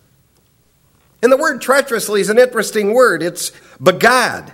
And 1.21 1.31
the 1.31 1.37
word 1.37 1.61
treacherously 1.61 2.21
is 2.21 2.29
an 2.29 2.39
interesting 2.39 2.93
word. 2.93 3.21
It's 3.21 3.51
bagad. 3.79 4.51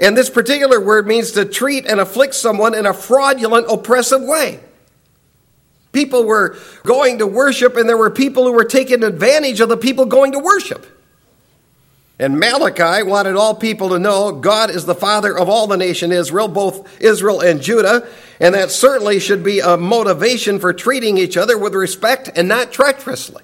And 0.00 0.16
this 0.16 0.30
particular 0.30 0.80
word 0.80 1.06
means 1.06 1.32
to 1.32 1.44
treat 1.44 1.86
and 1.86 1.98
afflict 2.00 2.34
someone 2.34 2.74
in 2.74 2.86
a 2.86 2.94
fraudulent, 2.94 3.66
oppressive 3.68 4.22
way. 4.22 4.60
People 5.92 6.24
were 6.24 6.56
going 6.84 7.18
to 7.18 7.26
worship, 7.26 7.76
and 7.76 7.88
there 7.88 7.96
were 7.96 8.10
people 8.10 8.44
who 8.44 8.52
were 8.52 8.64
taking 8.64 9.02
advantage 9.02 9.60
of 9.60 9.68
the 9.68 9.76
people 9.76 10.04
going 10.04 10.32
to 10.32 10.38
worship. 10.38 10.86
And 12.20 12.38
Malachi 12.38 13.04
wanted 13.04 13.36
all 13.36 13.54
people 13.54 13.90
to 13.90 13.98
know 13.98 14.32
God 14.32 14.70
is 14.70 14.84
the 14.84 14.94
father 14.94 15.36
of 15.36 15.48
all 15.48 15.66
the 15.66 15.76
nation 15.76 16.12
Israel, 16.12 16.48
both 16.48 17.00
Israel 17.00 17.40
and 17.40 17.62
Judah, 17.62 18.08
and 18.40 18.54
that 18.54 18.70
certainly 18.70 19.20
should 19.20 19.44
be 19.44 19.60
a 19.60 19.76
motivation 19.76 20.58
for 20.58 20.72
treating 20.72 21.16
each 21.16 21.36
other 21.36 21.56
with 21.56 21.74
respect 21.74 22.30
and 22.36 22.48
not 22.48 22.72
treacherously. 22.72 23.42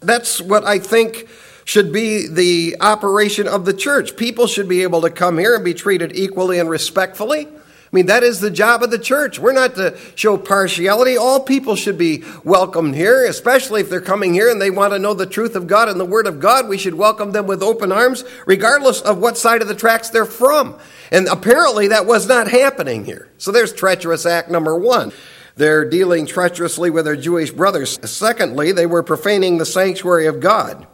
That's 0.00 0.40
what 0.40 0.64
I 0.64 0.78
think 0.78 1.26
should 1.64 1.92
be 1.92 2.26
the 2.26 2.76
operation 2.80 3.46
of 3.46 3.64
the 3.64 3.74
church. 3.74 4.16
People 4.16 4.46
should 4.46 4.68
be 4.68 4.82
able 4.82 5.02
to 5.02 5.10
come 5.10 5.38
here 5.38 5.54
and 5.54 5.64
be 5.64 5.74
treated 5.74 6.16
equally 6.16 6.58
and 6.58 6.68
respectfully. 6.68 7.46
I 7.92 7.96
mean, 7.96 8.06
that 8.06 8.22
is 8.22 8.40
the 8.40 8.50
job 8.50 8.82
of 8.82 8.90
the 8.90 8.98
church. 8.98 9.38
We're 9.38 9.52
not 9.52 9.74
to 9.74 9.98
show 10.14 10.38
partiality. 10.38 11.18
All 11.18 11.40
people 11.40 11.76
should 11.76 11.98
be 11.98 12.24
welcomed 12.42 12.94
here, 12.94 13.26
especially 13.26 13.82
if 13.82 13.90
they're 13.90 14.00
coming 14.00 14.32
here 14.32 14.50
and 14.50 14.62
they 14.62 14.70
want 14.70 14.94
to 14.94 14.98
know 14.98 15.12
the 15.12 15.26
truth 15.26 15.54
of 15.54 15.66
God 15.66 15.90
and 15.90 16.00
the 16.00 16.06
Word 16.06 16.26
of 16.26 16.40
God. 16.40 16.70
We 16.70 16.78
should 16.78 16.94
welcome 16.94 17.32
them 17.32 17.46
with 17.46 17.62
open 17.62 17.92
arms, 17.92 18.24
regardless 18.46 19.02
of 19.02 19.18
what 19.18 19.36
side 19.36 19.60
of 19.60 19.68
the 19.68 19.74
tracks 19.74 20.08
they're 20.08 20.24
from. 20.24 20.78
And 21.10 21.28
apparently 21.28 21.88
that 21.88 22.06
was 22.06 22.26
not 22.26 22.48
happening 22.48 23.04
here. 23.04 23.28
So 23.36 23.52
there's 23.52 23.74
treacherous 23.74 24.24
act 24.24 24.50
number 24.50 24.74
one. 24.74 25.12
They're 25.56 25.84
dealing 25.84 26.24
treacherously 26.24 26.88
with 26.88 27.04
their 27.04 27.14
Jewish 27.14 27.50
brothers. 27.50 27.98
Secondly, 28.10 28.72
they 28.72 28.86
were 28.86 29.02
profaning 29.02 29.58
the 29.58 29.66
sanctuary 29.66 30.26
of 30.26 30.40
God. 30.40 30.86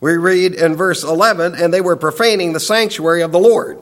We 0.00 0.16
read 0.16 0.54
in 0.54 0.76
verse 0.76 1.04
11, 1.04 1.54
and 1.54 1.72
they 1.72 1.80
were 1.80 1.96
profaning 1.96 2.52
the 2.52 2.60
sanctuary 2.60 3.22
of 3.22 3.32
the 3.32 3.38
Lord. 3.38 3.78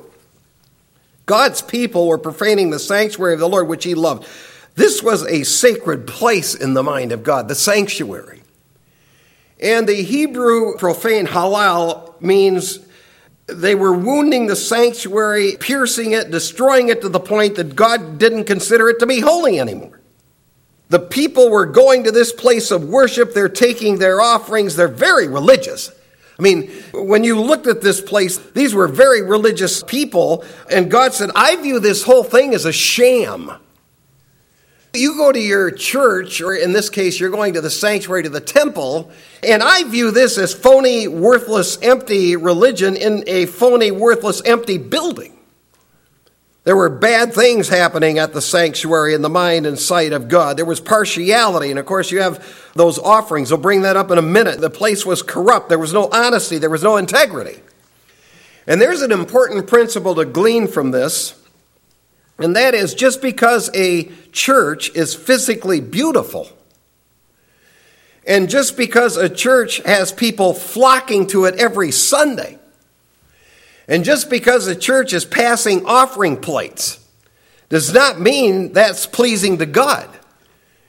God's 1.26 1.62
people 1.62 2.08
were 2.08 2.18
profaning 2.18 2.70
the 2.70 2.78
sanctuary 2.78 3.34
of 3.34 3.40
the 3.40 3.48
Lord, 3.48 3.68
which 3.68 3.84
he 3.84 3.94
loved. 3.94 4.26
This 4.74 5.02
was 5.02 5.24
a 5.24 5.44
sacred 5.44 6.06
place 6.06 6.54
in 6.54 6.74
the 6.74 6.82
mind 6.82 7.12
of 7.12 7.22
God, 7.22 7.48
the 7.48 7.54
sanctuary. 7.54 8.42
And 9.60 9.88
the 9.88 10.02
Hebrew 10.02 10.76
profane 10.76 11.26
halal 11.26 12.20
means 12.20 12.78
they 13.46 13.74
were 13.74 13.92
wounding 13.92 14.46
the 14.46 14.56
sanctuary, 14.56 15.56
piercing 15.58 16.12
it, 16.12 16.30
destroying 16.30 16.88
it 16.88 17.00
to 17.02 17.08
the 17.08 17.20
point 17.20 17.56
that 17.56 17.74
God 17.74 18.18
didn't 18.18 18.44
consider 18.44 18.88
it 18.88 18.98
to 19.00 19.06
be 19.06 19.20
holy 19.20 19.58
anymore. 19.58 20.00
The 20.90 21.00
people 21.00 21.50
were 21.50 21.66
going 21.66 22.04
to 22.04 22.12
this 22.12 22.32
place 22.32 22.70
of 22.70 22.88
worship, 22.88 23.34
they're 23.34 23.48
taking 23.48 23.98
their 23.98 24.20
offerings, 24.20 24.76
they're 24.76 24.88
very 24.88 25.28
religious. 25.28 25.90
I 26.38 26.42
mean, 26.42 26.70
when 26.92 27.24
you 27.24 27.40
looked 27.40 27.66
at 27.66 27.80
this 27.80 28.00
place, 28.00 28.36
these 28.36 28.72
were 28.72 28.86
very 28.86 29.22
religious 29.22 29.82
people, 29.82 30.44
and 30.70 30.88
God 30.88 31.12
said, 31.12 31.30
I 31.34 31.56
view 31.56 31.80
this 31.80 32.04
whole 32.04 32.22
thing 32.22 32.54
as 32.54 32.64
a 32.64 32.72
sham. 32.72 33.50
You 34.94 35.16
go 35.16 35.32
to 35.32 35.40
your 35.40 35.72
church, 35.72 36.40
or 36.40 36.54
in 36.54 36.72
this 36.72 36.90
case, 36.90 37.18
you're 37.18 37.30
going 37.30 37.54
to 37.54 37.60
the 37.60 37.70
sanctuary, 37.70 38.22
to 38.22 38.28
the 38.28 38.40
temple, 38.40 39.10
and 39.42 39.62
I 39.64 39.82
view 39.84 40.12
this 40.12 40.38
as 40.38 40.54
phony, 40.54 41.08
worthless, 41.08 41.76
empty 41.82 42.36
religion 42.36 42.96
in 42.96 43.24
a 43.26 43.46
phony, 43.46 43.90
worthless, 43.90 44.40
empty 44.44 44.78
building. 44.78 45.37
There 46.68 46.76
were 46.76 46.90
bad 46.90 47.32
things 47.32 47.70
happening 47.70 48.18
at 48.18 48.34
the 48.34 48.42
sanctuary 48.42 49.14
in 49.14 49.22
the 49.22 49.30
mind 49.30 49.64
and 49.64 49.78
sight 49.78 50.12
of 50.12 50.28
God. 50.28 50.58
There 50.58 50.66
was 50.66 50.80
partiality. 50.80 51.70
And 51.70 51.78
of 51.78 51.86
course, 51.86 52.10
you 52.10 52.20
have 52.20 52.70
those 52.74 52.98
offerings. 52.98 53.50
I'll 53.50 53.56
bring 53.56 53.80
that 53.84 53.96
up 53.96 54.10
in 54.10 54.18
a 54.18 54.22
minute. 54.22 54.60
The 54.60 54.68
place 54.68 55.06
was 55.06 55.22
corrupt. 55.22 55.70
There 55.70 55.78
was 55.78 55.94
no 55.94 56.10
honesty. 56.12 56.58
There 56.58 56.68
was 56.68 56.82
no 56.82 56.98
integrity. 56.98 57.62
And 58.66 58.82
there's 58.82 59.00
an 59.00 59.12
important 59.12 59.66
principle 59.66 60.14
to 60.16 60.26
glean 60.26 60.68
from 60.68 60.90
this. 60.90 61.42
And 62.38 62.54
that 62.54 62.74
is 62.74 62.92
just 62.92 63.22
because 63.22 63.70
a 63.74 64.10
church 64.32 64.94
is 64.94 65.14
physically 65.14 65.80
beautiful, 65.80 66.50
and 68.26 68.50
just 68.50 68.76
because 68.76 69.16
a 69.16 69.30
church 69.30 69.78
has 69.84 70.12
people 70.12 70.52
flocking 70.52 71.28
to 71.28 71.46
it 71.46 71.54
every 71.54 71.92
Sunday, 71.92 72.58
and 73.88 74.04
just 74.04 74.28
because 74.28 74.66
the 74.66 74.76
church 74.76 75.14
is 75.14 75.24
passing 75.24 75.86
offering 75.86 76.36
plates 76.36 77.04
does 77.70 77.92
not 77.92 78.20
mean 78.20 78.72
that's 78.74 79.06
pleasing 79.06 79.58
to 79.58 79.66
God. 79.66 80.08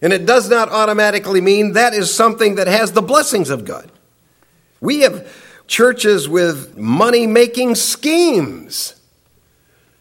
And 0.02 0.14
it 0.14 0.26
does 0.26 0.50
not 0.50 0.70
automatically 0.70 1.42
mean 1.42 1.74
that 1.74 1.94
is 1.94 2.14
something 2.14 2.56
that 2.56 2.68
has 2.68 2.92
the 2.92 3.02
blessings 3.02 3.50
of 3.50 3.66
God. 3.66 3.90
We 4.82 5.02
have 5.02 5.30
churches 5.68 6.28
with 6.28 6.78
money 6.78 7.28
making 7.28 7.76
schemes, 7.76 8.96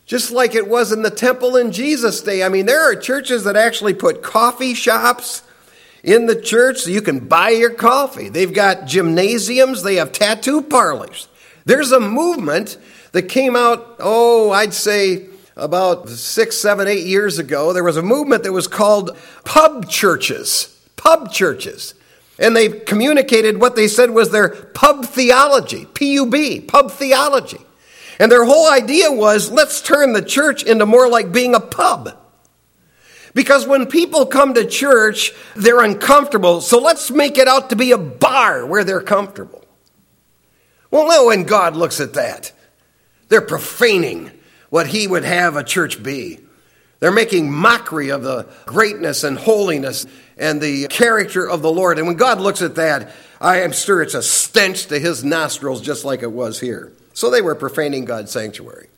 just 0.06 0.30
like 0.30 0.54
it 0.54 0.68
was 0.68 0.92
in 0.92 1.02
the 1.02 1.10
temple 1.10 1.56
in 1.56 1.72
Jesus' 1.72 2.22
day. 2.22 2.42
I 2.42 2.48
mean, 2.48 2.66
there 2.66 2.90
are 2.90 2.94
churches 2.94 3.44
that 3.44 3.56
actually 3.56 3.94
put 3.94 4.22
coffee 4.22 4.74
shops 4.74 5.42
in 6.02 6.26
the 6.26 6.40
church 6.40 6.78
so 6.78 6.90
you 6.90 7.02
can 7.02 7.26
buy 7.26 7.50
your 7.50 7.70
coffee. 7.70 8.28
They've 8.28 8.52
got 8.52 8.86
gymnasiums, 8.86 9.82
they 9.82 9.96
have 9.96 10.12
tattoo 10.12 10.62
parlors. 10.62 11.28
There's 11.68 11.92
a 11.92 12.00
movement 12.00 12.78
that 13.12 13.24
came 13.24 13.54
out, 13.54 13.96
oh, 13.98 14.50
I'd 14.50 14.72
say 14.72 15.26
about 15.54 16.08
six, 16.08 16.56
seven, 16.56 16.88
eight 16.88 17.04
years 17.04 17.38
ago. 17.38 17.74
There 17.74 17.84
was 17.84 17.98
a 17.98 18.02
movement 18.02 18.44
that 18.44 18.52
was 18.52 18.66
called 18.66 19.14
pub 19.44 19.86
churches. 19.86 20.74
Pub 20.96 21.30
churches. 21.30 21.92
And 22.38 22.56
they 22.56 22.70
communicated 22.70 23.60
what 23.60 23.76
they 23.76 23.86
said 23.86 24.12
was 24.12 24.30
their 24.30 24.48
pub 24.48 25.04
theology, 25.04 25.84
P 25.92 26.14
U 26.14 26.24
B, 26.24 26.58
pub 26.62 26.90
theology. 26.90 27.60
And 28.18 28.32
their 28.32 28.46
whole 28.46 28.72
idea 28.72 29.12
was 29.12 29.50
let's 29.50 29.82
turn 29.82 30.14
the 30.14 30.22
church 30.22 30.62
into 30.62 30.86
more 30.86 31.06
like 31.06 31.32
being 31.32 31.54
a 31.54 31.60
pub. 31.60 32.16
Because 33.34 33.66
when 33.66 33.84
people 33.84 34.24
come 34.24 34.54
to 34.54 34.66
church, 34.66 35.32
they're 35.54 35.84
uncomfortable. 35.84 36.62
So 36.62 36.80
let's 36.80 37.10
make 37.10 37.36
it 37.36 37.46
out 37.46 37.68
to 37.68 37.76
be 37.76 37.92
a 37.92 37.98
bar 37.98 38.64
where 38.64 38.84
they're 38.84 39.02
comfortable. 39.02 39.57
Well, 40.90 41.08
no, 41.08 41.26
when 41.26 41.44
God 41.44 41.76
looks 41.76 42.00
at 42.00 42.14
that, 42.14 42.52
they're 43.28 43.40
profaning 43.40 44.30
what 44.70 44.86
He 44.86 45.06
would 45.06 45.24
have 45.24 45.56
a 45.56 45.64
church 45.64 46.02
be. 46.02 46.40
They're 47.00 47.12
making 47.12 47.52
mockery 47.52 48.10
of 48.10 48.22
the 48.22 48.48
greatness 48.66 49.22
and 49.22 49.38
holiness 49.38 50.06
and 50.36 50.60
the 50.60 50.88
character 50.88 51.48
of 51.48 51.62
the 51.62 51.70
Lord. 51.70 51.98
And 51.98 52.06
when 52.06 52.16
God 52.16 52.40
looks 52.40 52.62
at 52.62 52.74
that, 52.76 53.12
I 53.40 53.60
am 53.60 53.72
sure 53.72 54.02
it's 54.02 54.14
a 54.14 54.22
stench 54.22 54.86
to 54.86 54.98
His 54.98 55.22
nostrils, 55.22 55.80
just 55.80 56.04
like 56.04 56.22
it 56.22 56.32
was 56.32 56.58
here. 56.58 56.92
So 57.12 57.30
they 57.30 57.42
were 57.42 57.54
profaning 57.54 58.04
God's 58.04 58.32
sanctuary. 58.32 58.88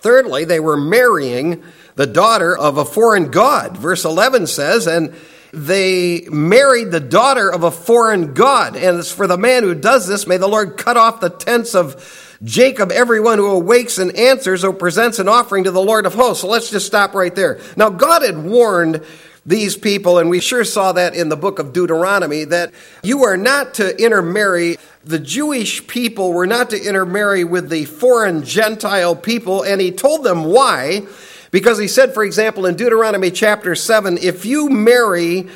Thirdly, 0.00 0.44
they 0.44 0.60
were 0.60 0.76
marrying 0.76 1.64
the 1.96 2.06
daughter 2.06 2.56
of 2.56 2.76
a 2.78 2.84
foreign 2.84 3.30
god. 3.30 3.76
Verse 3.76 4.04
11 4.04 4.46
says, 4.46 4.86
and 4.86 5.14
they 5.56 6.28
married 6.30 6.90
the 6.90 7.00
daughter 7.00 7.50
of 7.50 7.62
a 7.62 7.70
foreign 7.70 8.34
god. 8.34 8.76
And 8.76 8.98
as 8.98 9.10
for 9.10 9.26
the 9.26 9.38
man 9.38 9.62
who 9.62 9.74
does 9.74 10.06
this, 10.06 10.26
may 10.26 10.36
the 10.36 10.46
Lord 10.46 10.76
cut 10.76 10.98
off 10.98 11.20
the 11.20 11.30
tents 11.30 11.74
of 11.74 12.36
Jacob, 12.44 12.92
everyone 12.92 13.38
who 13.38 13.46
awakes 13.46 13.96
and 13.96 14.14
answers 14.14 14.64
or 14.64 14.74
presents 14.74 15.18
an 15.18 15.28
offering 15.28 15.64
to 15.64 15.70
the 15.70 15.80
Lord 15.80 16.04
of 16.04 16.12
hosts. 16.12 16.42
So 16.42 16.48
let's 16.48 16.70
just 16.70 16.86
stop 16.86 17.14
right 17.14 17.34
there. 17.34 17.58
Now, 17.74 17.88
God 17.88 18.20
had 18.20 18.36
warned 18.36 19.02
these 19.46 19.78
people, 19.78 20.18
and 20.18 20.28
we 20.28 20.40
sure 20.40 20.62
saw 20.62 20.92
that 20.92 21.14
in 21.14 21.30
the 21.30 21.36
book 21.36 21.58
of 21.58 21.72
Deuteronomy, 21.72 22.44
that 22.44 22.72
you 23.02 23.24
are 23.24 23.38
not 23.38 23.74
to 23.74 23.96
intermarry. 23.98 24.76
The 25.04 25.18
Jewish 25.18 25.86
people 25.86 26.34
were 26.34 26.46
not 26.46 26.68
to 26.70 26.78
intermarry 26.78 27.44
with 27.44 27.70
the 27.70 27.86
foreign 27.86 28.44
Gentile 28.44 29.16
people, 29.16 29.62
and 29.62 29.80
he 29.80 29.90
told 29.90 30.22
them 30.22 30.44
why. 30.44 31.06
Because 31.50 31.78
he 31.78 31.88
said, 31.88 32.14
for 32.14 32.24
example, 32.24 32.66
in 32.66 32.76
Deuteronomy 32.76 33.30
chapter 33.30 33.74
7, 33.74 34.18
if 34.18 34.44
you 34.44 34.68
marry 34.68 35.48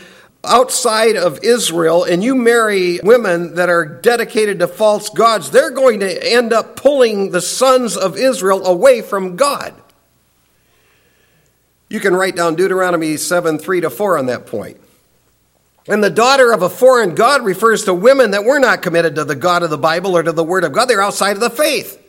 outside 0.44 1.16
of 1.16 1.40
Israel 1.42 2.04
and 2.04 2.24
you 2.24 2.34
marry 2.34 3.00
women 3.02 3.56
that 3.56 3.68
are 3.68 3.84
dedicated 3.84 4.60
to 4.60 4.68
false 4.68 5.08
gods, 5.10 5.50
they're 5.50 5.70
going 5.70 6.00
to 6.00 6.32
end 6.32 6.52
up 6.52 6.76
pulling 6.76 7.30
the 7.30 7.40
sons 7.40 7.96
of 7.96 8.16
Israel 8.16 8.64
away 8.66 9.02
from 9.02 9.36
God. 9.36 9.74
You 11.88 12.00
can 12.00 12.14
write 12.14 12.36
down 12.36 12.54
Deuteronomy 12.54 13.16
7 13.16 13.58
3 13.58 13.80
to 13.82 13.90
4 13.90 14.18
on 14.18 14.26
that 14.26 14.46
point. 14.46 14.80
And 15.88 16.04
the 16.04 16.10
daughter 16.10 16.52
of 16.52 16.62
a 16.62 16.70
foreign 16.70 17.16
God 17.16 17.44
refers 17.44 17.84
to 17.84 17.94
women 17.94 18.30
that 18.30 18.44
were 18.44 18.60
not 18.60 18.80
committed 18.80 19.16
to 19.16 19.24
the 19.24 19.34
God 19.34 19.64
of 19.64 19.70
the 19.70 19.78
Bible 19.78 20.16
or 20.16 20.22
to 20.22 20.30
the 20.30 20.44
Word 20.44 20.62
of 20.62 20.72
God. 20.72 20.84
They're 20.86 21.02
outside 21.02 21.32
of 21.32 21.40
the 21.40 21.50
faith. 21.50 21.99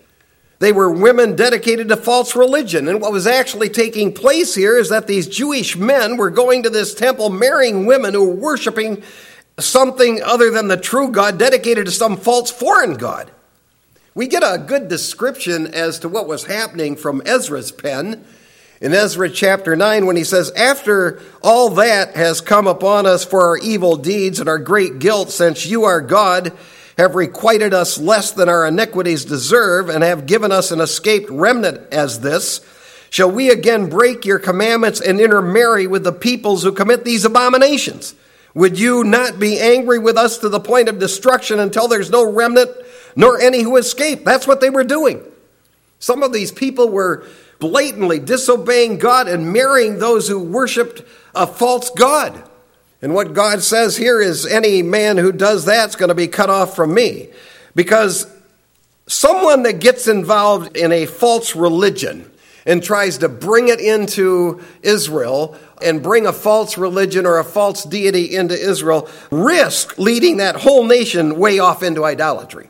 They 0.61 0.71
were 0.71 0.91
women 0.91 1.35
dedicated 1.35 1.89
to 1.89 1.97
false 1.97 2.35
religion. 2.35 2.87
And 2.87 3.01
what 3.01 3.11
was 3.11 3.25
actually 3.25 3.69
taking 3.69 4.13
place 4.13 4.53
here 4.53 4.77
is 4.77 4.89
that 4.89 5.07
these 5.07 5.27
Jewish 5.27 5.75
men 5.75 6.17
were 6.17 6.29
going 6.29 6.61
to 6.61 6.69
this 6.69 6.93
temple, 6.93 7.31
marrying 7.31 7.87
women 7.87 8.13
who 8.13 8.27
were 8.27 8.35
worshiping 8.35 9.01
something 9.57 10.21
other 10.21 10.51
than 10.51 10.67
the 10.67 10.77
true 10.77 11.09
God, 11.09 11.39
dedicated 11.39 11.87
to 11.87 11.91
some 11.91 12.15
false 12.15 12.51
foreign 12.51 12.93
God. 12.93 13.31
We 14.13 14.27
get 14.27 14.43
a 14.43 14.59
good 14.59 14.87
description 14.87 15.65
as 15.73 15.97
to 15.99 16.09
what 16.09 16.27
was 16.27 16.45
happening 16.45 16.95
from 16.95 17.23
Ezra's 17.25 17.71
pen 17.71 18.23
in 18.79 18.93
Ezra 18.93 19.31
chapter 19.31 19.75
9 19.75 20.05
when 20.05 20.15
he 20.15 20.23
says, 20.23 20.51
After 20.51 21.23
all 21.41 21.71
that 21.71 22.15
has 22.15 22.39
come 22.39 22.67
upon 22.67 23.07
us 23.07 23.25
for 23.25 23.47
our 23.47 23.57
evil 23.57 23.95
deeds 23.95 24.39
and 24.39 24.47
our 24.47 24.59
great 24.59 24.99
guilt, 24.99 25.31
since 25.31 25.65
you 25.65 25.85
are 25.85 26.01
God, 26.01 26.55
have 27.01 27.15
requited 27.15 27.73
us 27.73 27.97
less 27.97 28.31
than 28.31 28.47
our 28.47 28.65
iniquities 28.65 29.25
deserve, 29.25 29.89
and 29.89 30.03
have 30.03 30.25
given 30.25 30.51
us 30.51 30.71
an 30.71 30.79
escaped 30.79 31.29
remnant 31.29 31.91
as 31.91 32.21
this, 32.21 32.61
shall 33.09 33.29
we 33.29 33.49
again 33.49 33.89
break 33.89 34.25
your 34.25 34.39
commandments 34.39 35.01
and 35.01 35.19
intermarry 35.19 35.87
with 35.87 36.03
the 36.03 36.13
peoples 36.13 36.63
who 36.63 36.71
commit 36.71 37.03
these 37.03 37.25
abominations? 37.25 38.15
Would 38.53 38.79
you 38.79 39.03
not 39.03 39.39
be 39.39 39.59
angry 39.59 39.99
with 39.99 40.17
us 40.17 40.39
to 40.39 40.49
the 40.49 40.59
point 40.59 40.89
of 40.89 40.99
destruction 40.99 41.59
until 41.59 41.87
there's 41.87 42.09
no 42.09 42.29
remnant 42.29 42.69
nor 43.15 43.39
any 43.39 43.61
who 43.61 43.77
escape. 43.77 44.23
That's 44.23 44.47
what 44.47 44.61
they 44.61 44.69
were 44.69 44.83
doing. 44.83 45.23
Some 45.99 46.23
of 46.23 46.33
these 46.33 46.51
people 46.51 46.89
were 46.89 47.25
blatantly 47.59 48.19
disobeying 48.19 48.97
God 48.97 49.27
and 49.27 49.53
marrying 49.53 49.99
those 49.99 50.27
who 50.27 50.39
worshiped 50.39 51.03
a 51.35 51.45
false 51.45 51.89
God. 51.91 52.49
And 53.01 53.13
what 53.15 53.33
God 53.33 53.63
says 53.63 53.97
here 53.97 54.21
is 54.21 54.45
any 54.45 54.83
man 54.83 55.17
who 55.17 55.31
does 55.31 55.65
that's 55.65 55.95
going 55.95 56.09
to 56.09 56.15
be 56.15 56.27
cut 56.27 56.49
off 56.49 56.75
from 56.75 56.93
me. 56.93 57.29
Because 57.75 58.27
someone 59.07 59.63
that 59.63 59.79
gets 59.79 60.07
involved 60.07 60.77
in 60.77 60.91
a 60.91 61.05
false 61.05 61.55
religion 61.55 62.29
and 62.65 62.83
tries 62.83 63.17
to 63.19 63.29
bring 63.29 63.69
it 63.69 63.79
into 63.79 64.61
Israel 64.83 65.57
and 65.81 66.03
bring 66.03 66.27
a 66.27 66.33
false 66.33 66.77
religion 66.77 67.25
or 67.25 67.39
a 67.39 67.43
false 67.43 67.83
deity 67.83 68.35
into 68.35 68.53
Israel 68.53 69.09
risk 69.31 69.97
leading 69.97 70.37
that 70.37 70.55
whole 70.55 70.85
nation 70.85 71.39
way 71.39 71.57
off 71.57 71.81
into 71.81 72.05
idolatry. 72.05 72.69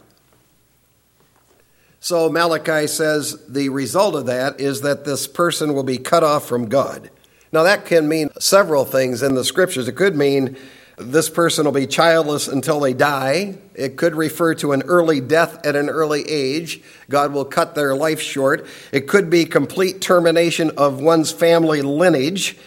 So 2.00 2.30
Malachi 2.30 2.88
says 2.88 3.46
the 3.48 3.70
result 3.70 4.16
of 4.16 4.26
that 4.28 4.60
is 4.60 4.82
that 4.82 5.06
this 5.06 5.28
person 5.28 5.74
will 5.74 5.84
be 5.84 5.98
cut 5.98 6.24
off 6.24 6.48
from 6.48 6.70
God. 6.70 7.12
Now, 7.54 7.64
that 7.64 7.86
can 7.86 8.08
mean 8.08 8.30
several 8.40 8.86
things 8.86 9.22
in 9.22 9.36
the 9.36 9.44
scriptures. 9.44 9.88
It 9.88 9.98
could 9.98 10.16
mean 10.16 10.56
this 10.98 11.30
person 11.30 11.66
will 11.66 11.72
be 11.72 11.88
childless 11.88 12.48
until 12.48 12.80
they 12.80 12.94
die. 12.94 13.56
It 13.76 13.98
could 13.98 14.16
refer 14.16 14.56
to 14.56 14.72
an 14.72 14.84
early 14.84 15.20
death 15.20 15.66
at 15.66 15.76
an 15.76 15.90
early 15.90 16.28
age. 16.30 16.82
God 17.10 17.34
will 17.34 17.46
cut 17.46 17.76
their 17.76 17.96
life 17.96 18.22
short. 18.22 18.66
It 18.92 19.08
could 19.08 19.30
be 19.30 19.46
complete 19.46 20.00
termination 20.00 20.72
of 20.78 21.02
one's 21.02 21.32
family 21.32 21.82
lineage. 21.82 22.58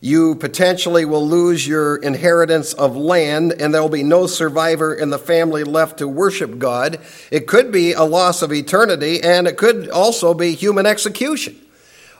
You 0.00 0.34
potentially 0.34 1.04
will 1.04 1.24
lose 1.24 1.64
your 1.64 1.94
inheritance 1.96 2.72
of 2.72 2.96
land, 2.96 3.52
and 3.52 3.72
there 3.72 3.80
will 3.80 3.88
be 3.88 4.02
no 4.02 4.26
survivor 4.26 4.92
in 4.92 5.10
the 5.10 5.18
family 5.18 5.62
left 5.62 5.98
to 5.98 6.08
worship 6.08 6.58
God. 6.58 6.98
It 7.30 7.46
could 7.46 7.70
be 7.70 7.92
a 7.92 8.02
loss 8.02 8.42
of 8.42 8.52
eternity, 8.52 9.22
and 9.22 9.46
it 9.46 9.56
could 9.56 9.88
also 9.88 10.34
be 10.34 10.56
human 10.56 10.86
execution. 10.86 11.61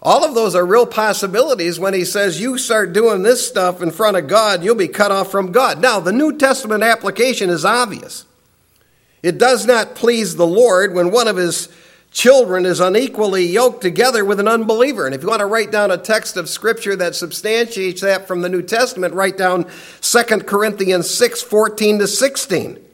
All 0.05 0.25
of 0.25 0.35
those 0.35 0.57
are 0.57 0.67
real 0.67 0.87
possibilities 0.87 1.79
when 1.79 1.95
he 1.95 2.05
says 2.05 2.41
you 2.41 2.59
start 2.59 2.93
doing 2.93 3.23
this 3.23 3.47
stuff 3.47 3.81
in 3.81 3.93
front 3.93 4.17
of 4.17 4.27
God, 4.27 4.65
you'll 4.65 4.75
be 4.75 4.89
cut 4.89 5.13
off 5.13 5.31
from 5.31 5.53
God. 5.53 5.81
Now, 5.81 6.01
the 6.01 6.13
New 6.13 6.37
Testament 6.37 6.83
application 6.83 7.49
is 7.49 7.65
obvious. 7.65 8.27
It 9.23 9.39
does 9.39 9.65
not 9.65 9.95
please 9.95 10.35
the 10.35 10.47
Lord 10.47 10.93
when 10.93 11.13
one 11.13 11.29
of 11.29 11.37
his 11.37 11.69
children 12.11 12.67
is 12.67 12.81
unequally 12.81 13.47
yoked 13.47 13.81
together 13.81 14.25
with 14.25 14.41
an 14.41 14.49
unbeliever. 14.49 15.07
And 15.07 15.15
if 15.15 15.23
you 15.23 15.29
want 15.29 15.39
to 15.39 15.47
write 15.47 15.71
down 15.71 15.93
a 15.93 15.97
text 15.97 16.37
of 16.37 16.49
scripture 16.49 16.97
that 16.97 17.15
substantiates 17.15 18.01
that 18.01 18.27
from 18.27 18.43
the 18.43 18.49
New 18.49 18.63
Testament, 18.63 19.15
write 19.15 19.39
down 19.39 19.71
2 20.01 20.23
Corinthians 20.41 21.09
6 21.09 21.43
14 21.43 22.01
to 22.01 22.09
16. 22.09 22.85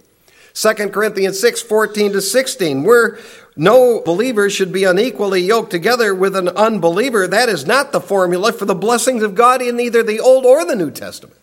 2 0.61 0.75
Corinthians 0.89 1.39
6 1.39 1.63
14 1.63 2.15
to 2.15 2.21
16. 2.21 2.83
We're 2.83 3.19
no 3.55 4.01
believer 4.01 4.51
should 4.51 4.73
be 4.73 4.83
unequally 4.83 5.41
yoked 5.41 5.71
together 5.71 6.13
with 6.13 6.35
an 6.35 6.49
unbeliever. 6.49 7.29
That 7.29 7.49
is 7.49 7.65
not 7.65 7.93
the 7.93 8.01
formula 8.01 8.53
for 8.53 8.65
the 8.65 8.75
blessings 8.75 9.23
of 9.23 9.37
God 9.37 9.63
in 9.63 9.79
either 9.79 10.03
the 10.03 10.19
Old 10.19 10.45
or 10.45 10.65
the 10.65 10.75
New 10.75 10.91
Testament. 10.91 11.39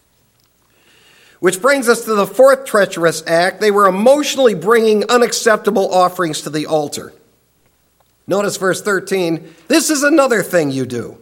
Which 1.39 1.61
brings 1.61 1.87
us 1.87 2.03
to 2.05 2.13
the 2.13 2.27
fourth 2.27 2.65
treacherous 2.65 3.23
act. 3.25 3.61
They 3.61 3.71
were 3.71 3.87
emotionally 3.87 4.53
bringing 4.53 5.09
unacceptable 5.09 5.93
offerings 5.93 6.41
to 6.41 6.49
the 6.49 6.65
altar. 6.65 7.13
Notice 8.27 8.57
verse 8.57 8.81
13. 8.81 9.55
This 9.69 9.89
is 9.89 10.03
another 10.03 10.43
thing 10.43 10.71
you 10.71 10.85
do. 10.85 11.17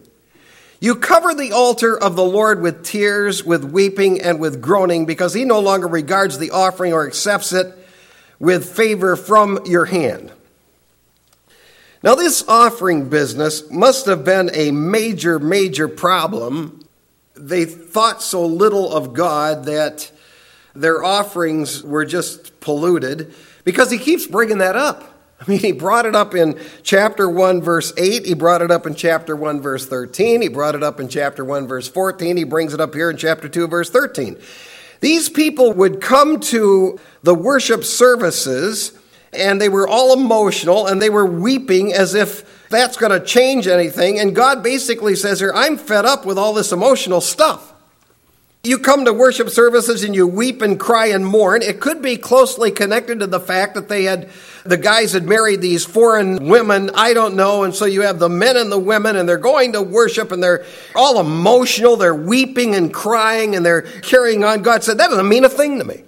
You 0.80 0.96
cover 0.96 1.32
the 1.32 1.52
altar 1.52 1.96
of 1.96 2.16
the 2.16 2.24
Lord 2.24 2.60
with 2.60 2.84
tears, 2.84 3.44
with 3.44 3.64
weeping, 3.64 4.20
and 4.20 4.40
with 4.40 4.60
groaning, 4.60 5.06
because 5.06 5.32
he 5.32 5.44
no 5.44 5.60
longer 5.60 5.86
regards 5.86 6.38
the 6.38 6.50
offering 6.50 6.92
or 6.92 7.06
accepts 7.06 7.52
it 7.52 7.78
with 8.38 8.74
favor 8.74 9.16
from 9.16 9.60
your 9.66 9.86
hand. 9.86 10.32
Now, 12.02 12.14
this 12.14 12.46
offering 12.46 13.08
business 13.08 13.70
must 13.70 14.04
have 14.06 14.24
been 14.24 14.50
a 14.52 14.70
major, 14.70 15.38
major 15.38 15.88
problem. 15.88 16.86
They 17.34 17.64
thought 17.64 18.22
so 18.22 18.44
little 18.44 18.92
of 18.92 19.14
God 19.14 19.64
that 19.64 20.12
their 20.74 21.02
offerings 21.02 21.82
were 21.82 22.04
just 22.04 22.60
polluted 22.60 23.32
because 23.64 23.90
he 23.90 23.96
keeps 23.98 24.26
bringing 24.26 24.58
that 24.58 24.76
up. 24.76 25.14
I 25.40 25.50
mean, 25.50 25.60
he 25.60 25.72
brought 25.72 26.06
it 26.06 26.14
up 26.14 26.34
in 26.34 26.58
chapter 26.82 27.28
1, 27.28 27.62
verse 27.62 27.92
8. 27.96 28.24
He 28.24 28.34
brought 28.34 28.62
it 28.62 28.70
up 28.70 28.86
in 28.86 28.94
chapter 28.94 29.34
1, 29.34 29.60
verse 29.60 29.86
13. 29.86 30.42
He 30.42 30.48
brought 30.48 30.74
it 30.74 30.82
up 30.82 31.00
in 31.00 31.08
chapter 31.08 31.44
1, 31.44 31.66
verse 31.66 31.88
14. 31.88 32.36
He 32.36 32.44
brings 32.44 32.72
it 32.72 32.80
up 32.80 32.94
here 32.94 33.10
in 33.10 33.16
chapter 33.16 33.48
2, 33.48 33.66
verse 33.66 33.90
13. 33.90 34.38
These 35.04 35.28
people 35.28 35.74
would 35.74 36.00
come 36.00 36.40
to 36.40 36.98
the 37.22 37.34
worship 37.34 37.84
services 37.84 38.98
and 39.34 39.60
they 39.60 39.68
were 39.68 39.86
all 39.86 40.14
emotional 40.14 40.86
and 40.86 41.02
they 41.02 41.10
were 41.10 41.26
weeping 41.26 41.92
as 41.92 42.14
if 42.14 42.70
that's 42.70 42.96
going 42.96 43.12
to 43.12 43.22
change 43.22 43.66
anything. 43.66 44.18
And 44.18 44.34
God 44.34 44.62
basically 44.62 45.14
says 45.14 45.40
here, 45.40 45.52
I'm 45.54 45.76
fed 45.76 46.06
up 46.06 46.24
with 46.24 46.38
all 46.38 46.54
this 46.54 46.72
emotional 46.72 47.20
stuff. 47.20 47.73
You 48.64 48.78
come 48.78 49.04
to 49.04 49.12
worship 49.12 49.50
services 49.50 50.04
and 50.04 50.14
you 50.14 50.26
weep 50.26 50.62
and 50.62 50.80
cry 50.80 51.08
and 51.08 51.26
mourn. 51.26 51.60
It 51.60 51.80
could 51.80 52.00
be 52.00 52.16
closely 52.16 52.70
connected 52.70 53.20
to 53.20 53.26
the 53.26 53.38
fact 53.38 53.74
that 53.74 53.90
they 53.90 54.04
had, 54.04 54.30
the 54.64 54.78
guys 54.78 55.12
had 55.12 55.24
married 55.24 55.60
these 55.60 55.84
foreign 55.84 56.48
women. 56.48 56.90
I 56.94 57.12
don't 57.12 57.36
know. 57.36 57.64
And 57.64 57.74
so 57.74 57.84
you 57.84 58.00
have 58.00 58.18
the 58.18 58.30
men 58.30 58.56
and 58.56 58.72
the 58.72 58.78
women 58.78 59.16
and 59.16 59.28
they're 59.28 59.36
going 59.36 59.74
to 59.74 59.82
worship 59.82 60.32
and 60.32 60.42
they're 60.42 60.64
all 60.94 61.20
emotional. 61.20 61.96
They're 61.96 62.14
weeping 62.14 62.74
and 62.74 62.92
crying 62.92 63.54
and 63.54 63.66
they're 63.66 63.82
carrying 63.82 64.44
on. 64.44 64.62
God 64.62 64.82
said, 64.82 64.96
that 64.96 65.08
doesn't 65.08 65.28
mean 65.28 65.44
a 65.44 65.50
thing 65.50 65.78
to 65.78 65.84
me. 65.84 66.02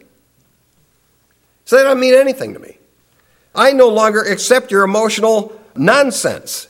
So 1.67 1.77
that 1.77 1.83
doesn't 1.83 2.01
mean 2.01 2.15
anything 2.15 2.55
to 2.55 2.59
me. 2.59 2.79
I 3.55 3.73
no 3.73 3.89
longer 3.89 4.23
accept 4.23 4.71
your 4.71 4.83
emotional 4.83 5.61
nonsense. 5.75 6.69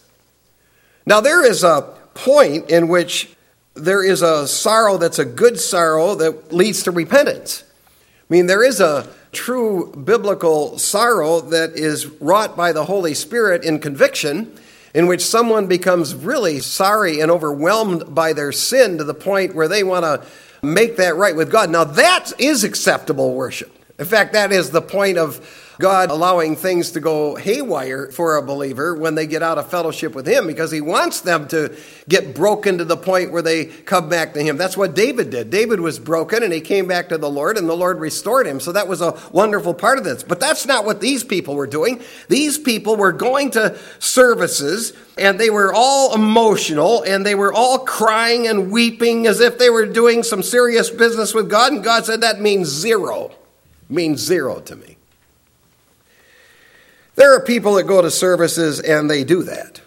Now, 1.04 1.20
there 1.20 1.44
is 1.44 1.62
a 1.62 1.94
point 2.14 2.70
in 2.70 2.88
which 2.88 3.35
there 3.76 4.02
is 4.02 4.22
a 4.22 4.48
sorrow 4.48 4.96
that's 4.96 5.18
a 5.18 5.24
good 5.24 5.58
sorrow 5.58 6.14
that 6.16 6.52
leads 6.52 6.82
to 6.84 6.90
repentance. 6.90 7.64
I 7.86 8.34
mean, 8.34 8.46
there 8.46 8.64
is 8.64 8.80
a 8.80 9.08
true 9.32 9.92
biblical 9.92 10.78
sorrow 10.78 11.40
that 11.40 11.72
is 11.72 12.06
wrought 12.20 12.56
by 12.56 12.72
the 12.72 12.84
Holy 12.84 13.14
Spirit 13.14 13.64
in 13.64 13.78
conviction, 13.78 14.58
in 14.94 15.06
which 15.06 15.24
someone 15.24 15.66
becomes 15.66 16.14
really 16.14 16.58
sorry 16.58 17.20
and 17.20 17.30
overwhelmed 17.30 18.14
by 18.14 18.32
their 18.32 18.50
sin 18.50 18.98
to 18.98 19.04
the 19.04 19.14
point 19.14 19.54
where 19.54 19.68
they 19.68 19.84
want 19.84 20.04
to 20.04 20.26
make 20.66 20.96
that 20.96 21.16
right 21.16 21.36
with 21.36 21.50
God. 21.50 21.70
Now, 21.70 21.84
that 21.84 22.32
is 22.38 22.64
acceptable 22.64 23.34
worship. 23.34 23.70
In 23.98 24.06
fact, 24.06 24.32
that 24.32 24.52
is 24.52 24.70
the 24.70 24.82
point 24.82 25.18
of 25.18 25.65
God 25.78 26.10
allowing 26.10 26.56
things 26.56 26.92
to 26.92 27.00
go 27.00 27.36
haywire 27.36 28.10
for 28.10 28.36
a 28.36 28.42
believer 28.42 28.94
when 28.94 29.14
they 29.14 29.26
get 29.26 29.42
out 29.42 29.58
of 29.58 29.70
fellowship 29.70 30.14
with 30.14 30.26
Him 30.26 30.46
because 30.46 30.70
He 30.70 30.80
wants 30.80 31.20
them 31.20 31.48
to 31.48 31.76
get 32.08 32.34
broken 32.34 32.78
to 32.78 32.84
the 32.84 32.96
point 32.96 33.32
where 33.32 33.42
they 33.42 33.66
come 33.66 34.08
back 34.08 34.34
to 34.34 34.42
Him. 34.42 34.56
That's 34.56 34.76
what 34.76 34.94
David 34.94 35.30
did. 35.30 35.50
David 35.50 35.80
was 35.80 35.98
broken 35.98 36.42
and 36.42 36.52
he 36.52 36.60
came 36.60 36.86
back 36.86 37.08
to 37.10 37.18
the 37.18 37.30
Lord 37.30 37.56
and 37.56 37.68
the 37.68 37.76
Lord 37.76 37.98
restored 37.98 38.46
him. 38.46 38.60
So 38.60 38.72
that 38.72 38.88
was 38.88 39.00
a 39.00 39.18
wonderful 39.32 39.74
part 39.74 39.98
of 39.98 40.04
this. 40.04 40.22
But 40.22 40.40
that's 40.40 40.66
not 40.66 40.84
what 40.84 41.00
these 41.00 41.22
people 41.22 41.54
were 41.54 41.66
doing. 41.66 42.02
These 42.28 42.58
people 42.58 42.96
were 42.96 43.12
going 43.12 43.50
to 43.52 43.78
services 43.98 44.92
and 45.18 45.38
they 45.38 45.50
were 45.50 45.72
all 45.74 46.14
emotional 46.14 47.02
and 47.02 47.24
they 47.24 47.34
were 47.34 47.52
all 47.52 47.80
crying 47.80 48.46
and 48.46 48.70
weeping 48.70 49.26
as 49.26 49.40
if 49.40 49.58
they 49.58 49.70
were 49.70 49.86
doing 49.86 50.22
some 50.22 50.42
serious 50.42 50.90
business 50.90 51.34
with 51.34 51.50
God. 51.50 51.72
And 51.72 51.84
God 51.84 52.06
said 52.06 52.22
that 52.22 52.40
means 52.40 52.68
zero. 52.68 53.32
Means 53.88 54.20
zero 54.20 54.60
to 54.60 54.76
me. 54.76 54.95
There 57.16 57.34
are 57.34 57.40
people 57.40 57.74
that 57.74 57.84
go 57.84 58.00
to 58.00 58.10
services 58.10 58.78
and 58.78 59.10
they 59.10 59.24
do 59.24 59.42
that. 59.42 59.80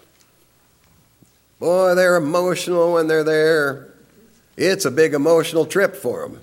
Boy, 1.58 1.94
they're 1.94 2.16
emotional 2.16 2.94
when 2.94 3.06
they're 3.06 3.24
there. 3.24 3.94
It's 4.56 4.84
a 4.84 4.90
big 4.90 5.14
emotional 5.14 5.64
trip 5.64 5.94
for 5.96 6.28
them. 6.28 6.40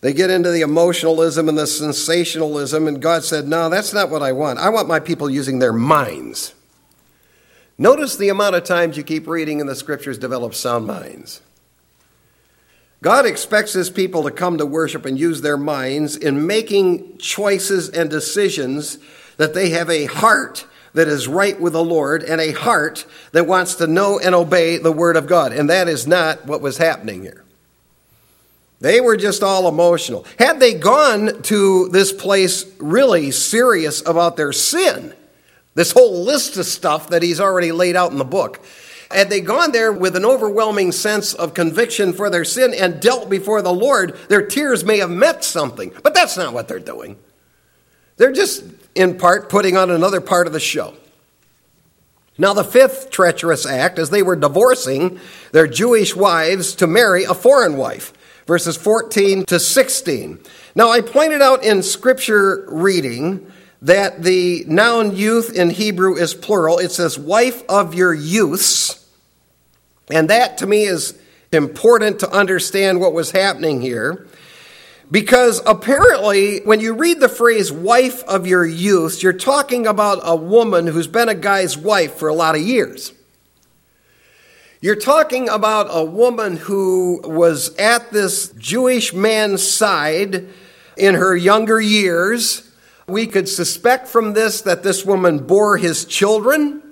They 0.00 0.12
get 0.12 0.30
into 0.30 0.50
the 0.50 0.60
emotionalism 0.60 1.48
and 1.48 1.58
the 1.58 1.66
sensationalism, 1.66 2.86
and 2.86 3.02
God 3.02 3.24
said, 3.24 3.48
No, 3.48 3.68
that's 3.68 3.92
not 3.92 4.10
what 4.10 4.22
I 4.22 4.32
want. 4.32 4.58
I 4.58 4.68
want 4.68 4.88
my 4.88 5.00
people 5.00 5.28
using 5.28 5.58
their 5.58 5.72
minds. 5.72 6.54
Notice 7.78 8.16
the 8.16 8.28
amount 8.28 8.54
of 8.54 8.64
times 8.64 8.96
you 8.96 9.02
keep 9.02 9.26
reading 9.26 9.60
in 9.60 9.66
the 9.66 9.74
scriptures 9.74 10.18
develop 10.18 10.54
sound 10.54 10.86
minds. 10.86 11.42
God 13.02 13.26
expects 13.26 13.72
his 13.72 13.90
people 13.90 14.22
to 14.22 14.30
come 14.30 14.58
to 14.58 14.66
worship 14.66 15.04
and 15.04 15.18
use 15.18 15.42
their 15.42 15.58
minds 15.58 16.16
in 16.16 16.46
making 16.46 17.18
choices 17.18 17.88
and 17.88 18.08
decisions 18.08 18.98
that 19.36 19.54
they 19.54 19.70
have 19.70 19.90
a 19.90 20.06
heart 20.06 20.66
that 20.94 21.08
is 21.08 21.28
right 21.28 21.60
with 21.60 21.74
the 21.74 21.84
Lord 21.84 22.22
and 22.22 22.40
a 22.40 22.52
heart 22.52 23.04
that 23.32 23.46
wants 23.46 23.74
to 23.76 23.86
know 23.86 24.18
and 24.18 24.34
obey 24.34 24.78
the 24.78 24.92
Word 24.92 25.16
of 25.16 25.26
God. 25.26 25.52
And 25.52 25.68
that 25.68 25.88
is 25.88 26.06
not 26.06 26.46
what 26.46 26.62
was 26.62 26.78
happening 26.78 27.22
here. 27.22 27.44
They 28.80 29.00
were 29.00 29.16
just 29.16 29.42
all 29.42 29.68
emotional. 29.68 30.26
Had 30.38 30.60
they 30.60 30.74
gone 30.74 31.42
to 31.42 31.88
this 31.88 32.12
place 32.12 32.64
really 32.78 33.30
serious 33.30 34.02
about 34.06 34.36
their 34.36 34.52
sin, 34.52 35.14
this 35.74 35.92
whole 35.92 36.24
list 36.24 36.56
of 36.56 36.66
stuff 36.66 37.10
that 37.10 37.22
he's 37.22 37.40
already 37.40 37.72
laid 37.72 37.96
out 37.96 38.12
in 38.12 38.18
the 38.18 38.24
book, 38.24 38.64
had 39.10 39.30
they 39.30 39.40
gone 39.40 39.72
there 39.72 39.92
with 39.92 40.16
an 40.16 40.24
overwhelming 40.24 40.92
sense 40.92 41.32
of 41.32 41.54
conviction 41.54 42.12
for 42.12 42.28
their 42.28 42.44
sin 42.44 42.74
and 42.74 43.00
dealt 43.00 43.30
before 43.30 43.62
the 43.62 43.72
Lord, 43.72 44.16
their 44.28 44.46
tears 44.46 44.84
may 44.84 44.98
have 44.98 45.10
meant 45.10 45.44
something. 45.44 45.92
But 46.02 46.14
that's 46.14 46.36
not 46.36 46.52
what 46.52 46.68
they're 46.68 46.78
doing. 46.78 47.16
They're 48.16 48.32
just 48.32 48.64
in 48.96 49.18
part, 49.18 49.48
putting 49.48 49.76
on 49.76 49.90
another 49.90 50.20
part 50.20 50.46
of 50.46 50.52
the 50.52 50.60
show. 50.60 50.94
Now, 52.38 52.52
the 52.52 52.64
fifth 52.64 53.10
treacherous 53.10 53.64
act 53.64 53.98
is 53.98 54.10
they 54.10 54.22
were 54.22 54.36
divorcing 54.36 55.20
their 55.52 55.66
Jewish 55.66 56.14
wives 56.14 56.74
to 56.76 56.86
marry 56.86 57.24
a 57.24 57.34
foreign 57.34 57.76
wife, 57.76 58.12
verses 58.46 58.76
14 58.76 59.44
to 59.46 59.58
16. 59.58 60.38
Now, 60.74 60.90
I 60.90 61.00
pointed 61.00 61.40
out 61.40 61.64
in 61.64 61.82
scripture 61.82 62.66
reading 62.68 63.50
that 63.82 64.22
the 64.22 64.64
noun 64.66 65.16
youth 65.16 65.54
in 65.54 65.70
Hebrew 65.70 66.16
is 66.16 66.34
plural. 66.34 66.78
It 66.78 66.90
says, 66.90 67.18
wife 67.18 67.62
of 67.68 67.94
your 67.94 68.12
youths. 68.12 69.06
And 70.10 70.28
that 70.30 70.58
to 70.58 70.66
me 70.66 70.84
is 70.84 71.18
important 71.52 72.20
to 72.20 72.30
understand 72.30 73.00
what 73.00 73.12
was 73.12 73.30
happening 73.30 73.80
here. 73.80 74.26
Because 75.10 75.62
apparently, 75.66 76.60
when 76.64 76.80
you 76.80 76.92
read 76.94 77.20
the 77.20 77.28
phrase 77.28 77.70
wife 77.70 78.24
of 78.24 78.46
your 78.46 78.66
youth, 78.66 79.22
you're 79.22 79.32
talking 79.32 79.86
about 79.86 80.18
a 80.22 80.34
woman 80.34 80.88
who's 80.88 81.06
been 81.06 81.28
a 81.28 81.34
guy's 81.34 81.78
wife 81.78 82.14
for 82.14 82.28
a 82.28 82.34
lot 82.34 82.56
of 82.56 82.62
years. 82.62 83.12
You're 84.80 84.96
talking 84.96 85.48
about 85.48 85.86
a 85.90 86.04
woman 86.04 86.56
who 86.56 87.20
was 87.24 87.74
at 87.76 88.10
this 88.10 88.50
Jewish 88.58 89.14
man's 89.14 89.66
side 89.66 90.48
in 90.96 91.14
her 91.14 91.36
younger 91.36 91.80
years. 91.80 92.68
We 93.06 93.26
could 93.26 93.48
suspect 93.48 94.08
from 94.08 94.32
this 94.32 94.60
that 94.62 94.82
this 94.82 95.04
woman 95.04 95.38
bore 95.38 95.76
his 95.76 96.04
children. 96.04 96.82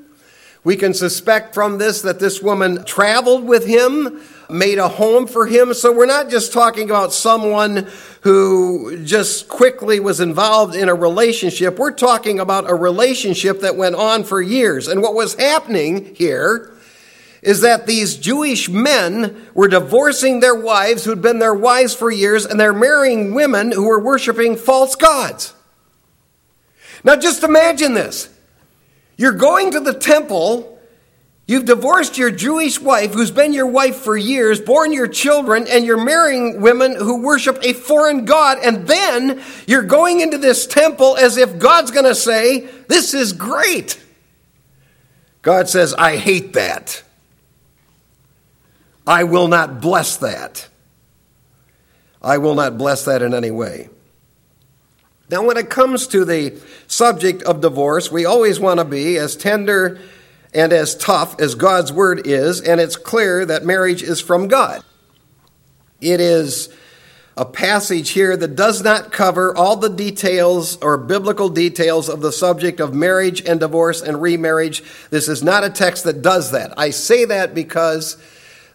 We 0.63 0.77
can 0.77 0.95
suspect 0.95 1.53
from 1.53 1.79
this 1.79 2.01
that 2.03 2.21
this 2.21 2.41
woman 2.41 2.85
traveled 2.85 3.45
with 3.45 3.67
him 3.67 4.23
made 4.51 4.79
a 4.79 4.89
home 4.89 5.27
for 5.27 5.47
him. 5.47 5.75
So 5.75 5.93
we're 5.93 6.07
not 6.07 6.31
just 6.31 6.53
talking 6.53 6.89
about 6.91 7.13
someone 7.13 7.89
who 8.23 9.03
just 9.05 9.49
quickly 9.49 10.01
was 10.01 10.21
involved 10.21 10.75
in 10.75 10.89
a 10.89 10.95
relationship. 10.95 11.79
We're 11.79 11.93
talking 11.93 12.41
about 12.41 12.69
a 12.69 12.75
relationship 12.75 13.61
that 13.61 13.77
went 13.77 13.95
on 13.95 14.25
for 14.25 14.41
years. 14.41 14.89
And 14.89 15.03
what 15.03 15.15
was 15.15 15.35
happening 15.35 16.15
here 16.15 16.73
is 17.43 17.61
that 17.61 17.87
these 17.87 18.17
Jewish 18.17 18.71
men 18.71 19.47
were 19.53 19.69
divorcing 19.69 20.41
their 20.41 20.55
wives 20.55 21.05
who'd 21.05 21.21
been 21.21 21.39
their 21.39 21.55
wives 21.55 21.95
for 21.95 22.11
years 22.11 22.47
and 22.47 22.59
they're 22.59 22.73
marrying 22.73 23.35
women 23.35 23.71
who 23.71 23.87
were 23.87 24.01
worshiping 24.01 24.57
false 24.57 24.97
gods. 24.97 25.53
Now 27.05 27.17
just 27.17 27.43
imagine 27.43 27.93
this. 27.93 28.31
You're 29.19 29.33
going 29.33 29.71
to 29.73 29.81
the 29.81 29.93
temple 29.93 30.74
You've 31.47 31.67
divorced 31.67 32.17
your 32.17 32.31
Jewish 32.31 32.81
wife, 32.81 33.13
who's 33.13 33.31
been 33.31 33.53
your 33.53 33.67
wife 33.67 33.97
for 33.97 34.17
years, 34.17 34.61
born 34.61 34.95
your 34.95 35.09
children, 35.09 35.67
and 35.69 35.85
you're 35.85 36.03
marrying 36.03 36.63
women 36.63 36.97
who 36.97 37.23
worship 37.23 37.59
a 37.63 37.75
foreign 37.75 38.25
God. 38.25 38.59
And 38.65 38.87
then 38.87 39.43
you're 39.67 39.83
going 39.83 40.21
into 40.21 40.39
this 40.39 40.67
temple 40.67 41.19
as 41.19 41.37
if 41.37 41.59
God's 41.59 41.91
going 41.91 42.07
to 42.07 42.15
say, 42.15 42.61
This 42.89 43.13
is 43.13 43.35
great. 43.35 44.01
God 45.43 45.69
says, 45.69 45.93
I 45.93 46.17
hate 46.17 46.55
that. 46.55 47.03
I 49.07 49.25
will 49.25 49.49
not 49.49 49.83
bless 49.83 50.17
that. 50.19 50.67
I 52.23 52.39
will 52.39 52.55
not 52.55 52.79
bless 52.79 53.05
that 53.05 53.21
in 53.21 53.35
any 53.35 53.51
way. 53.51 53.91
Now, 55.31 55.43
when 55.45 55.59
it 55.59 55.69
comes 55.69 56.07
to 56.09 56.25
the 56.25 56.59
subject 56.87 57.43
of 57.43 57.61
divorce, 57.61 58.11
we 58.11 58.25
always 58.25 58.59
want 58.59 58.79
to 58.79 58.85
be 58.85 59.19
as 59.19 59.37
tender 59.37 60.01
and 60.55 60.73
as 60.73 60.95
tough 60.95 61.41
as 61.41 61.55
God's 61.55 61.93
word 61.93 62.27
is, 62.27 62.61
and 62.61 62.81
it's 62.81 62.97
clear 62.97 63.45
that 63.45 63.65
marriage 63.65 64.03
is 64.03 64.21
from 64.21 64.49
God. 64.49 64.83
It 66.01 66.21
is 66.21 66.69
a 67.37 67.45
passage 67.45 68.11
here 68.11 68.37
that 68.37 68.55
does 68.55 68.83
not 68.83 69.11
cover 69.11 69.57
all 69.57 69.77
the 69.77 69.89
details 69.89 70.77
or 70.77 70.97
biblical 70.97 71.49
details 71.49 72.09
of 72.09 72.21
the 72.21 72.31
subject 72.31 72.79
of 72.79 72.95
marriage 72.95 73.45
and 73.45 73.59
divorce 73.59 74.01
and 74.01 74.23
remarriage. 74.23 74.85
This 75.11 75.29
is 75.29 75.43
not 75.43 75.65
a 75.65 75.71
text 75.71 76.05
that 76.05 76.23
does 76.23 76.53
that. 76.53 76.73
I 76.79 76.91
say 76.91 77.25
that 77.25 77.53
because 77.55 78.17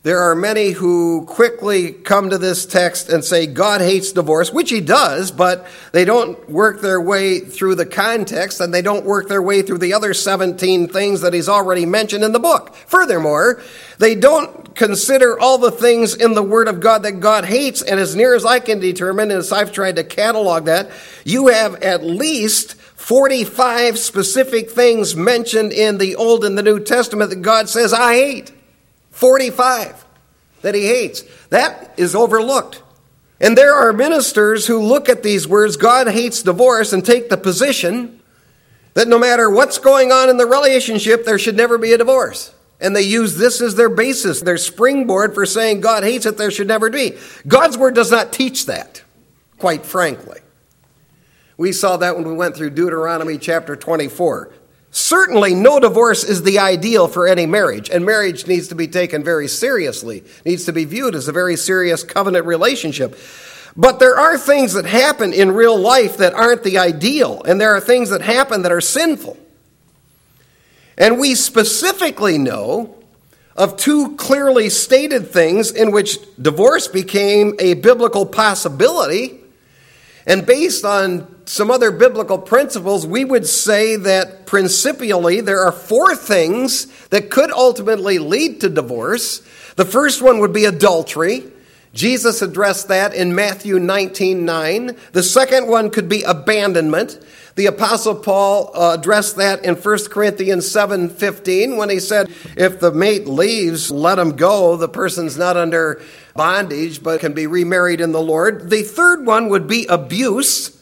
there 0.02 0.20
are 0.20 0.36
many 0.36 0.72
who 0.72 1.26
quickly 1.26 1.92
come 1.92 2.30
to 2.30 2.38
this 2.38 2.66
text 2.66 3.10
and 3.10 3.24
say 3.24 3.48
God 3.48 3.82
hates 3.82 4.14
divorce, 4.14 4.50
which 4.50 4.70
he 4.70 4.80
does, 4.80 5.30
but 5.30 5.68
they 5.92 6.06
don't 6.06 6.50
work 6.50 6.80
their 6.80 7.02
way 7.02 7.40
through 7.40 7.76
the 7.76 7.86
context 7.86 8.62
and 8.62 8.74
they 8.74 8.82
don't 8.82 9.04
work 9.04 9.28
their 9.28 9.42
way 9.42 9.62
through 9.62 9.80
the 9.80 9.94
other 9.94 10.14
17 10.14 10.88
things 10.88 11.20
that 11.20 11.34
he's 11.34 11.50
already 11.50 11.86
mentioned 11.86 12.24
in 12.24 12.32
the 12.32 12.40
book. 12.40 12.74
Furthermore, 12.76 13.62
they 13.98 14.16
don't 14.16 14.74
consider 14.74 15.38
all 15.38 15.58
the 15.58 15.72
things 15.72 16.16
in 16.16 16.34
the 16.34 16.44
Word 16.44 16.70
of 16.70 16.80
God 16.80 17.04
that 17.04 17.20
God 17.20 17.44
hates, 17.44 17.82
and 17.82 18.00
as 18.00 18.16
near 18.16 18.34
as 18.34 18.46
I 18.46 18.62
can 18.62 18.80
determine, 18.80 19.32
as 19.32 19.52
I've 19.52 19.74
tried 19.74 19.98
to 19.98 20.06
catalog 20.06 20.66
that, 20.66 20.92
you 21.26 21.48
have 21.48 21.76
at 21.84 22.06
least 22.06 22.76
45 22.76 24.00
specific 24.00 24.72
things 24.72 25.14
mentioned 25.14 25.74
in 25.74 25.98
the 25.98 26.16
Old 26.16 26.46
and 26.46 26.58
the 26.58 26.64
New 26.64 26.80
Testament 26.80 27.32
that 27.32 27.42
God 27.42 27.68
says, 27.68 27.92
I 27.92 28.14
hate. 28.14 28.54
45 29.20 30.06
that 30.62 30.76
he 30.76 30.86
hates. 30.86 31.24
That 31.50 31.94
is 31.98 32.16
overlooked. 32.16 32.82
And 33.42 33.58
there 33.58 33.74
are 33.74 33.92
ministers 33.92 34.66
who 34.66 34.80
look 34.80 35.10
at 35.10 35.24
these 35.24 35.46
words, 35.46 35.76
God 35.76 36.08
hates 36.08 36.42
divorce, 36.42 36.94
and 36.94 37.06
take 37.06 37.30
the 37.30 37.36
position 37.36 38.22
that 38.94 39.10
no 39.10 39.20
matter 39.20 39.50
what's 39.50 39.78
going 39.78 40.14
on 40.14 40.30
in 40.30 40.38
the 40.38 40.46
relationship, 40.46 41.26
there 41.26 41.38
should 41.38 41.58
never 41.58 41.78
be 41.78 41.92
a 41.92 41.98
divorce. 41.98 42.54
And 42.80 42.96
they 42.96 43.02
use 43.02 43.36
this 43.36 43.60
as 43.60 43.76
their 43.76 43.90
basis, 43.90 44.40
their 44.40 44.58
springboard 44.58 45.34
for 45.34 45.46
saying 45.46 45.82
God 45.82 46.04
hates 46.04 46.26
it, 46.26 46.38
there 46.38 46.50
should 46.50 46.70
never 46.70 46.90
be. 46.90 47.18
God's 47.46 47.78
word 47.78 47.96
does 47.96 48.12
not 48.12 48.32
teach 48.32 48.68
that, 48.68 49.04
quite 49.58 49.86
frankly. 49.86 50.40
We 51.58 51.74
saw 51.74 51.98
that 51.98 52.16
when 52.16 52.26
we 52.26 52.34
went 52.34 52.56
through 52.56 52.70
Deuteronomy 52.70 53.38
chapter 53.38 53.76
24. 53.76 54.54
Certainly, 54.92 55.54
no 55.54 55.80
divorce 55.80 56.24
is 56.24 56.42
the 56.44 56.60
ideal 56.60 57.08
for 57.08 57.28
any 57.28 57.46
marriage, 57.46 57.90
and 57.90 58.06
marriage 58.06 58.48
needs 58.48 58.68
to 58.70 58.76
be 58.76 58.88
taken 58.88 59.24
very 59.24 59.48
seriously, 59.48 60.24
needs 60.46 60.66
to 60.66 60.74
be 60.74 60.86
viewed 60.86 61.14
as 61.14 61.28
a 61.28 61.32
very 61.32 61.56
serious 61.56 62.04
covenant 62.04 62.46
relationship. 62.46 63.18
But 63.78 64.00
there 64.00 64.18
are 64.18 64.38
things 64.38 64.74
that 64.74 64.86
happen 64.86 65.32
in 65.32 65.52
real 65.52 65.78
life 65.78 66.18
that 66.18 66.34
aren't 66.34 66.64
the 66.64 66.80
ideal, 66.80 67.44
and 67.44 67.62
there 67.62 67.76
are 67.76 67.80
things 67.80 68.10
that 68.10 68.22
happen 68.22 68.64
that 68.64 68.72
are 68.72 68.82
sinful. 68.82 69.38
And 70.98 71.20
we 71.20 71.36
specifically 71.36 72.38
know 72.38 72.96
of 73.56 73.78
two 73.78 74.16
clearly 74.16 74.70
stated 74.70 75.30
things 75.30 75.70
in 75.72 75.92
which 75.92 76.18
divorce 76.42 76.88
became 76.88 77.56
a 77.60 77.76
biblical 77.76 78.26
possibility. 78.26 79.40
And 80.26 80.46
based 80.46 80.84
on 80.84 81.39
some 81.50 81.72
other 81.72 81.90
biblical 81.90 82.38
principles, 82.38 83.08
we 83.08 83.26
would 83.26 83.48
say 83.48 83.96
that 83.96 84.46
principially 84.46 85.42
there 85.42 85.64
are 85.64 85.72
four 85.72 86.16
things 86.16 86.86
that 87.08 87.32
could 87.32 87.50
ultimately 87.50 88.20
lead 88.20 88.62
to 88.62 88.70
divorce. 88.70 89.40
The 89.76 89.84
first 89.84 90.22
one 90.22 90.42
would 90.42 90.54
be 90.54 90.66
adultery. 90.66 91.52
Jesus 91.92 92.44
addressed 92.44 92.90
that 92.90 93.16
in 93.16 93.34
Matthew 93.34 93.80
19 93.80 94.46
9. 94.46 94.96
The 95.14 95.24
second 95.24 95.68
one 95.68 95.90
could 95.90 96.08
be 96.08 96.22
abandonment. 96.22 97.20
The 97.56 97.66
Apostle 97.66 98.14
Paul 98.14 98.70
uh, 98.76 98.96
addressed 99.00 99.38
that 99.38 99.66
in 99.66 99.74
1 99.74 99.98
Corinthians 100.12 100.70
7 100.70 101.10
15 101.10 101.78
when 101.78 101.90
he 101.90 102.00
said, 102.00 102.30
If 102.58 102.80
the 102.80 102.92
mate 102.92 103.26
leaves, 103.26 103.90
let 103.90 104.20
him 104.20 104.36
go. 104.36 104.78
The 104.78 104.88
person's 104.88 105.36
not 105.36 105.58
under 105.58 106.00
bondage, 106.36 107.02
but 107.02 107.22
can 107.22 107.34
be 107.34 107.48
remarried 107.48 108.02
in 108.02 108.12
the 108.12 108.22
Lord. 108.22 108.70
The 108.70 108.84
third 108.84 109.26
one 109.26 109.50
would 109.50 109.68
be 109.68 109.88
abuse. 109.88 110.76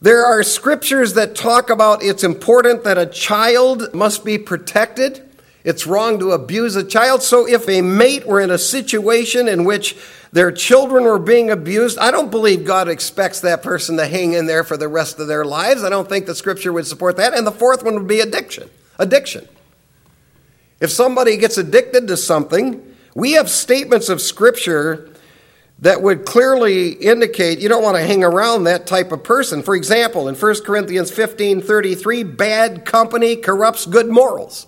There 0.00 0.24
are 0.24 0.44
scriptures 0.44 1.14
that 1.14 1.34
talk 1.34 1.70
about 1.70 2.04
it's 2.04 2.22
important 2.22 2.84
that 2.84 2.98
a 2.98 3.06
child 3.06 3.92
must 3.92 4.24
be 4.24 4.38
protected. 4.38 5.28
It's 5.64 5.88
wrong 5.88 6.20
to 6.20 6.30
abuse 6.30 6.76
a 6.76 6.84
child. 6.84 7.22
So 7.22 7.48
if 7.48 7.68
a 7.68 7.82
mate 7.82 8.24
were 8.24 8.40
in 8.40 8.50
a 8.50 8.58
situation 8.58 9.48
in 9.48 9.64
which 9.64 9.96
their 10.30 10.52
children 10.52 11.02
were 11.02 11.18
being 11.18 11.50
abused, 11.50 11.98
I 11.98 12.12
don't 12.12 12.30
believe 12.30 12.64
God 12.64 12.88
expects 12.88 13.40
that 13.40 13.62
person 13.62 13.96
to 13.96 14.06
hang 14.06 14.34
in 14.34 14.46
there 14.46 14.62
for 14.62 14.76
the 14.76 14.86
rest 14.86 15.18
of 15.18 15.26
their 15.26 15.44
lives. 15.44 15.82
I 15.82 15.88
don't 15.88 16.08
think 16.08 16.26
the 16.26 16.34
scripture 16.34 16.72
would 16.72 16.86
support 16.86 17.16
that. 17.16 17.34
And 17.34 17.44
the 17.44 17.50
fourth 17.50 17.82
one 17.82 17.94
would 17.94 18.06
be 18.06 18.20
addiction. 18.20 18.70
Addiction. 19.00 19.48
If 20.80 20.90
somebody 20.90 21.36
gets 21.36 21.58
addicted 21.58 22.06
to 22.06 22.16
something, 22.16 22.94
we 23.16 23.32
have 23.32 23.50
statements 23.50 24.08
of 24.08 24.20
scripture 24.20 25.10
that 25.80 26.02
would 26.02 26.24
clearly 26.24 26.90
indicate 26.90 27.60
you 27.60 27.68
don't 27.68 27.82
want 27.82 27.96
to 27.96 28.02
hang 28.02 28.24
around 28.24 28.64
that 28.64 28.86
type 28.86 29.12
of 29.12 29.22
person. 29.22 29.62
For 29.62 29.76
example, 29.76 30.28
in 30.28 30.34
1 30.34 30.64
Corinthians 30.64 31.10
15 31.10 31.60
33, 31.62 32.22
bad 32.24 32.84
company 32.84 33.36
corrupts 33.36 33.86
good 33.86 34.08
morals. 34.08 34.66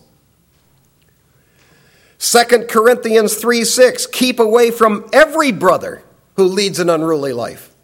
2 2.20 2.66
Corinthians 2.68 3.34
3 3.36 3.64
6, 3.64 4.06
keep 4.08 4.38
away 4.38 4.70
from 4.70 5.08
every 5.12 5.52
brother 5.52 6.02
who 6.36 6.44
leads 6.44 6.78
an 6.78 6.90
unruly 6.90 7.32
life. 7.32 7.74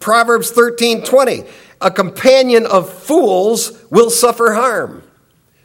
Proverbs 0.00 0.50
13 0.50 1.04
20, 1.04 1.44
a 1.80 1.90
companion 1.90 2.66
of 2.66 2.92
fools 2.92 3.84
will 3.90 4.10
suffer 4.10 4.52
harm. 4.52 5.02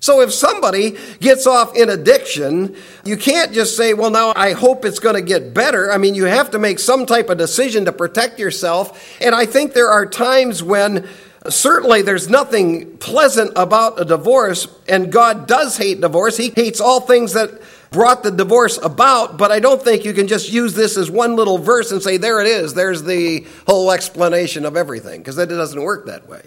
So 0.03 0.19
if 0.19 0.33
somebody 0.33 0.97
gets 1.21 1.47
off 1.47 1.77
in 1.77 1.87
addiction, 1.87 2.75
you 3.05 3.15
can't 3.15 3.53
just 3.53 3.77
say, 3.77 3.93
well, 3.93 4.11
now 4.11 4.33
I 4.35 4.51
hope 4.51 4.83
it's 4.83 4.99
going 4.99 5.15
to 5.15 5.21
get 5.21 5.53
better. 5.53 5.89
I 5.89 5.97
mean, 5.97 6.13
you 6.13 6.25
have 6.25 6.51
to 6.51 6.59
make 6.59 6.79
some 6.79 7.05
type 7.05 7.29
of 7.29 7.37
decision 7.37 7.85
to 7.85 7.93
protect 7.93 8.37
yourself. 8.37 9.17
And 9.21 9.33
I 9.33 9.45
think 9.45 9.71
there 9.71 9.87
are 9.87 10.05
times 10.05 10.61
when 10.61 11.07
Certainly, 11.49 12.03
there's 12.03 12.29
nothing 12.29 12.95
pleasant 12.99 13.51
about 13.57 13.99
a 13.99 14.05
divorce, 14.05 14.65
and 14.87 15.11
God 15.11 15.45
does 15.45 15.75
hate 15.75 15.99
divorce. 15.99 16.37
He 16.37 16.53
hates 16.55 16.79
all 16.79 17.01
things 17.01 17.33
that 17.33 17.61
brought 17.91 18.23
the 18.23 18.31
divorce 18.31 18.79
about, 18.81 19.37
but 19.37 19.51
I 19.51 19.59
don't 19.59 19.83
think 19.83 20.05
you 20.05 20.13
can 20.13 20.29
just 20.29 20.53
use 20.53 20.73
this 20.73 20.97
as 20.97 21.11
one 21.11 21.35
little 21.35 21.57
verse 21.57 21.91
and 21.91 22.01
say, 22.01 22.15
there 22.15 22.39
it 22.39 22.47
is, 22.47 22.75
there's 22.75 23.03
the 23.03 23.45
whole 23.67 23.91
explanation 23.91 24.65
of 24.65 24.77
everything, 24.77 25.19
because 25.19 25.37
it 25.37 25.47
doesn't 25.47 25.81
work 25.81 26.05
that 26.05 26.29
way. 26.29 26.43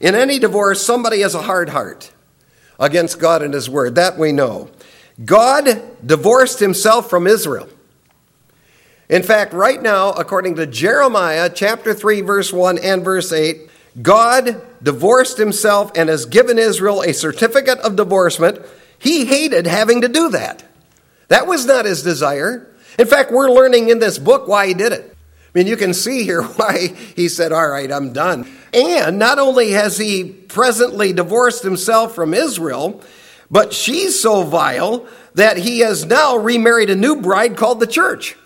In 0.00 0.14
any 0.14 0.38
divorce, 0.38 0.80
somebody 0.80 1.20
has 1.20 1.34
a 1.34 1.42
hard 1.42 1.68
heart 1.68 2.10
against 2.78 3.18
God 3.18 3.42
and 3.42 3.54
His 3.54 3.68
Word. 3.68 3.94
That 3.94 4.18
we 4.18 4.32
know. 4.32 4.70
God 5.24 5.82
divorced 6.04 6.60
Himself 6.60 7.10
from 7.10 7.26
Israel. 7.26 7.68
In 9.08 9.22
fact, 9.22 9.54
right 9.54 9.80
now, 9.80 10.10
according 10.10 10.56
to 10.56 10.66
Jeremiah 10.66 11.50
chapter 11.52 11.94
3, 11.94 12.20
verse 12.20 12.52
1 12.52 12.78
and 12.78 13.02
verse 13.02 13.32
8, 13.32 13.70
God 14.02 14.60
divorced 14.82 15.38
himself 15.38 15.92
and 15.96 16.08
has 16.08 16.26
given 16.26 16.58
Israel 16.58 17.02
a 17.02 17.14
certificate 17.14 17.78
of 17.78 17.96
divorcement. 17.96 18.60
He 18.98 19.24
hated 19.24 19.66
having 19.66 20.02
to 20.02 20.08
do 20.08 20.30
that. 20.30 20.62
That 21.28 21.46
was 21.46 21.66
not 21.66 21.86
his 21.86 22.02
desire. 22.02 22.66
In 22.98 23.06
fact, 23.06 23.32
we're 23.32 23.50
learning 23.50 23.88
in 23.88 23.98
this 23.98 24.18
book 24.18 24.46
why 24.46 24.66
he 24.66 24.74
did 24.74 24.92
it. 24.92 25.04
I 25.14 25.58
mean, 25.58 25.66
you 25.66 25.76
can 25.76 25.94
see 25.94 26.24
here 26.24 26.42
why 26.56 26.88
he 27.16 27.28
said, 27.28 27.52
All 27.52 27.68
right, 27.68 27.90
I'm 27.90 28.12
done. 28.12 28.50
And 28.72 29.18
not 29.18 29.38
only 29.38 29.70
has 29.70 29.98
he 29.98 30.24
presently 30.24 31.12
divorced 31.12 31.62
himself 31.62 32.14
from 32.14 32.34
Israel, 32.34 33.02
but 33.50 33.72
she's 33.72 34.20
so 34.20 34.42
vile 34.42 35.06
that 35.34 35.56
he 35.56 35.80
has 35.80 36.04
now 36.04 36.36
remarried 36.36 36.90
a 36.90 36.96
new 36.96 37.20
bride 37.20 37.56
called 37.56 37.80
the 37.80 37.86
church. 37.86 38.36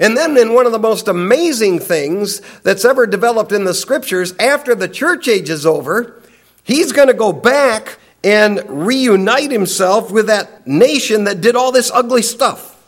And 0.00 0.16
then, 0.16 0.36
in 0.38 0.54
one 0.54 0.64
of 0.64 0.72
the 0.72 0.78
most 0.78 1.08
amazing 1.08 1.78
things 1.78 2.40
that's 2.62 2.86
ever 2.86 3.06
developed 3.06 3.52
in 3.52 3.64
the 3.64 3.74
scriptures, 3.74 4.34
after 4.38 4.74
the 4.74 4.88
church 4.88 5.28
age 5.28 5.50
is 5.50 5.66
over, 5.66 6.22
he's 6.64 6.92
going 6.92 7.08
to 7.08 7.14
go 7.14 7.34
back 7.34 7.98
and 8.24 8.62
reunite 8.66 9.50
himself 9.50 10.10
with 10.10 10.26
that 10.28 10.66
nation 10.66 11.24
that 11.24 11.42
did 11.42 11.54
all 11.54 11.70
this 11.70 11.90
ugly 11.90 12.22
stuff. 12.22 12.82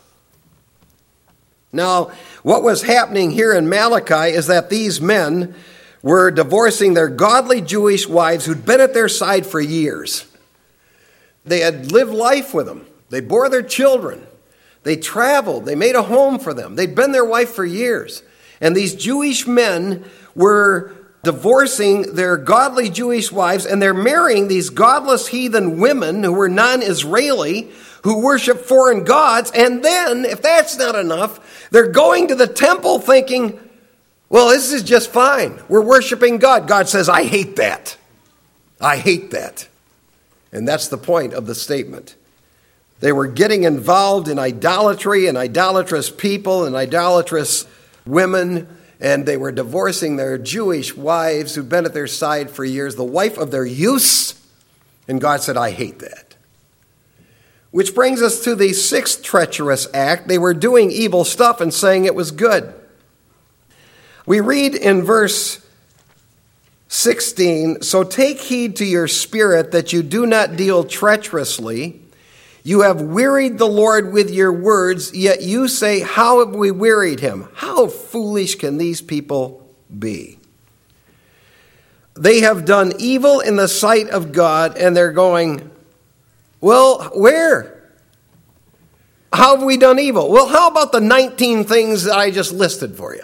Now, 1.71 2.11
what 2.41 2.63
was 2.63 2.81
happening 2.83 3.31
here 3.31 3.53
in 3.53 3.69
Malachi 3.69 4.35
is 4.35 4.47
that 4.47 4.69
these 4.69 4.99
men 4.99 5.55
were 6.03 6.29
divorcing 6.29 6.93
their 6.93 7.07
godly 7.07 7.61
Jewish 7.61 8.07
wives 8.07 8.45
who'd 8.45 8.65
been 8.65 8.81
at 8.81 8.93
their 8.93 9.09
side 9.09 9.45
for 9.45 9.59
years. 9.59 10.27
They 11.45 11.61
had 11.61 11.91
lived 11.91 12.13
life 12.13 12.53
with 12.53 12.67
them, 12.67 12.85
they 13.09 13.21
bore 13.21 13.49
their 13.49 13.63
children. 13.63 14.27
They 14.83 14.97
traveled, 14.97 15.63
they 15.63 15.75
made 15.75 15.95
a 15.95 16.03
home 16.03 16.39
for 16.39 16.53
them. 16.53 16.75
They'd 16.75 16.93
been 16.93 17.13
their 17.13 17.23
wife 17.23 17.51
for 17.51 17.63
years. 17.63 18.21
And 18.59 18.75
these 18.75 18.93
Jewish 18.93 19.47
men 19.47 20.03
were 20.35 20.93
divorcing 21.23 22.15
their 22.15 22.35
godly 22.35 22.89
Jewish 22.89 23.31
wives 23.31 23.65
and 23.65 23.81
they're 23.81 23.93
marrying 23.93 24.49
these 24.49 24.69
godless 24.69 25.27
heathen 25.27 25.79
women 25.79 26.21
who 26.21 26.33
were 26.33 26.49
non 26.49 26.81
Israeli, 26.81 27.71
who 28.03 28.21
worship 28.21 28.59
foreign 28.59 29.05
gods. 29.05 29.51
And 29.55 29.83
then, 29.83 30.25
if 30.25 30.41
that's 30.41 30.77
not 30.77 30.95
enough, 30.95 31.69
they're 31.71 31.91
going 31.91 32.27
to 32.27 32.35
the 32.35 32.47
temple 32.47 32.99
thinking, 32.99 33.57
well, 34.29 34.49
this 34.49 34.71
is 34.71 34.83
just 34.83 35.11
fine. 35.11 35.61
We're 35.69 35.81
worshiping 35.81 36.37
God. 36.37 36.67
God 36.67 36.89
says, 36.89 37.07
I 37.07 37.23
hate 37.23 37.57
that. 37.57 37.97
I 38.81 38.97
hate 38.97 39.31
that. 39.31 39.67
And 40.51 40.67
that's 40.67 40.87
the 40.87 40.97
point 40.97 41.33
of 41.33 41.45
the 41.45 41.55
statement. 41.55 42.15
They 42.99 43.11
were 43.11 43.27
getting 43.27 43.63
involved 43.63 44.27
in 44.27 44.39
idolatry 44.39 45.27
and 45.27 45.37
idolatrous 45.37 46.09
people 46.09 46.65
and 46.65 46.75
idolatrous 46.75 47.65
women, 48.05 48.67
and 48.99 49.25
they 49.25 49.35
were 49.35 49.51
divorcing 49.51 50.15
their 50.15 50.37
Jewish 50.37 50.95
wives 50.95 51.55
who'd 51.55 51.69
been 51.69 51.85
at 51.85 51.93
their 51.93 52.07
side 52.07 52.49
for 52.49 52.63
years, 52.63 52.95
the 52.95 53.03
wife 53.03 53.37
of 53.37 53.51
their 53.51 53.65
youths. 53.65 54.39
And 55.07 55.19
God 55.19 55.41
said, 55.41 55.57
I 55.57 55.71
hate 55.71 55.99
that. 55.99 56.35
Which 57.71 57.95
brings 57.95 58.21
us 58.21 58.43
to 58.43 58.55
the 58.55 58.71
sixth 58.71 59.23
treacherous 59.23 59.87
act. 59.93 60.27
They 60.27 60.37
were 60.37 60.53
doing 60.53 60.91
evil 60.91 61.25
stuff 61.25 61.59
and 61.59 61.73
saying 61.73 62.05
it 62.05 62.15
was 62.15 62.31
good. 62.31 62.73
We 64.25 64.39
read 64.39 64.75
in 64.75 65.03
verse 65.03 65.65
16 66.87 67.81
So 67.81 68.03
take 68.03 68.39
heed 68.39 68.77
to 68.77 68.85
your 68.85 69.07
spirit 69.07 69.71
that 69.71 69.93
you 69.93 70.03
do 70.03 70.25
not 70.25 70.55
deal 70.55 70.83
treacherously 70.83 72.03
you 72.63 72.81
have 72.81 73.01
wearied 73.01 73.57
the 73.57 73.67
Lord 73.67 74.13
with 74.13 74.31
your 74.31 74.53
words, 74.53 75.13
yet 75.13 75.41
you 75.41 75.67
say, 75.67 75.99
How 75.99 76.39
have 76.39 76.55
we 76.55 76.71
wearied 76.71 77.19
him? 77.19 77.49
How 77.53 77.87
foolish 77.87 78.55
can 78.55 78.77
these 78.77 79.01
people 79.01 79.69
be? 79.97 80.39
They 82.13 82.41
have 82.41 82.63
done 82.63 82.93
evil 82.99 83.41
in 83.41 83.57
the 83.57 83.67
sight 83.67 84.09
of 84.09 84.31
God, 84.31 84.77
and 84.77 84.95
they're 84.95 85.11
going, 85.11 85.69
Well, 86.61 87.11
where? 87.13 87.81
How 89.33 89.55
have 89.55 89.65
we 89.65 89.75
done 89.75 89.99
evil? 89.99 90.31
Well, 90.31 90.47
how 90.47 90.69
about 90.69 90.93
the 90.93 91.01
19 91.01 91.65
things 91.65 92.05
that 92.05 92.15
I 92.15 92.31
just 92.31 92.53
listed 92.53 92.95
for 92.95 93.13
you? 93.13 93.23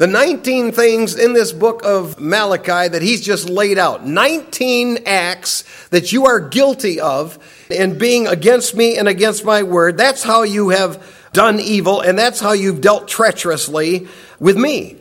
The 0.00 0.06
19 0.06 0.72
things 0.72 1.14
in 1.14 1.34
this 1.34 1.52
book 1.52 1.82
of 1.84 2.18
Malachi 2.18 2.88
that 2.88 3.02
he's 3.02 3.20
just 3.20 3.50
laid 3.50 3.76
out. 3.76 4.06
19 4.06 5.00
acts 5.04 5.62
that 5.88 6.10
you 6.10 6.24
are 6.24 6.40
guilty 6.40 6.98
of 6.98 7.38
in 7.68 7.98
being 7.98 8.26
against 8.26 8.74
me 8.74 8.96
and 8.96 9.06
against 9.06 9.44
my 9.44 9.62
word. 9.62 9.98
That's 9.98 10.22
how 10.22 10.42
you 10.42 10.70
have 10.70 11.28
done 11.34 11.60
evil, 11.60 12.00
and 12.00 12.18
that's 12.18 12.40
how 12.40 12.52
you've 12.52 12.80
dealt 12.80 13.08
treacherously 13.08 14.08
with 14.38 14.56
me. 14.56 14.96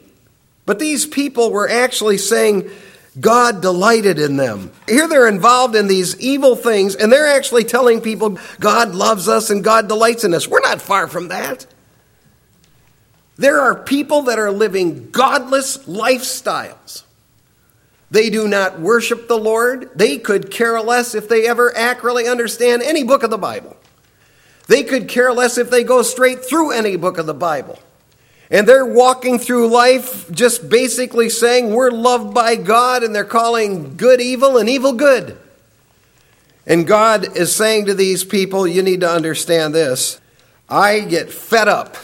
But 0.66 0.80
these 0.80 1.06
people 1.06 1.50
were 1.50 1.70
actually 1.70 2.18
saying, 2.18 2.70
God 3.18 3.62
delighted 3.62 4.20
in 4.20 4.36
them. 4.36 4.70
Here 4.86 5.08
they're 5.08 5.30
involved 5.30 5.78
in 5.78 5.88
these 5.88 6.20
evil 6.20 6.58
things, 6.58 6.98
and 6.98 7.10
they're 7.10 7.38
actually 7.38 7.64
telling 7.64 8.02
people 8.02 8.38
God 8.60 8.94
loves 8.94 9.30
us 9.30 9.50
and 9.50 9.64
God 9.64 9.88
delights 9.88 10.26
in 10.26 10.34
us. 10.34 10.46
We're 10.46 10.60
not 10.60 10.82
far 10.82 11.08
from 11.08 11.30
that. 11.30 11.66
There 13.40 13.62
are 13.62 13.74
people 13.74 14.24
that 14.24 14.38
are 14.38 14.52
living 14.52 15.12
godless 15.12 15.78
lifestyles. 15.86 17.04
They 18.12 18.30
do 18.30 18.50
not 18.50 18.82
worship 18.82 19.30
the 19.30 19.38
Lord. 19.38 19.92
They 19.96 20.18
could 20.18 20.52
care 20.52 20.82
less 20.82 21.16
if 21.16 21.30
they 21.30 21.48
ever 21.48 21.74
accurately 21.74 22.28
understand 22.28 22.82
any 22.82 23.06
book 23.06 23.24
of 23.24 23.30
the 23.30 23.38
Bible. 23.38 23.78
They 24.68 24.84
could 24.84 25.08
care 25.08 25.32
less 25.32 25.58
if 25.58 25.70
they 25.70 25.86
go 25.86 26.02
straight 26.02 26.44
through 26.44 26.72
any 26.72 26.98
book 26.98 27.18
of 27.18 27.28
the 27.28 27.34
Bible. 27.34 27.80
And 28.52 28.68
they're 28.68 28.86
walking 28.86 29.40
through 29.40 29.70
life 29.70 30.30
just 30.32 30.68
basically 30.68 31.30
saying 31.30 31.74
we're 31.74 31.92
loved 31.92 32.34
by 32.34 32.58
God, 32.58 33.04
and 33.04 33.16
they're 33.16 33.24
calling 33.24 33.96
good 33.96 34.20
evil 34.20 34.58
and 34.58 34.68
evil 34.68 34.92
good. 34.92 35.38
And 36.68 36.86
God 36.86 37.38
is 37.38 37.56
saying 37.56 37.86
to 37.86 37.94
these 37.94 38.26
people, 38.26 38.68
you 38.68 38.84
need 38.84 39.00
to 39.00 39.10
understand 39.10 39.74
this. 39.74 40.20
I 40.68 41.00
get 41.00 41.32
fed 41.32 41.70
up 41.70 41.96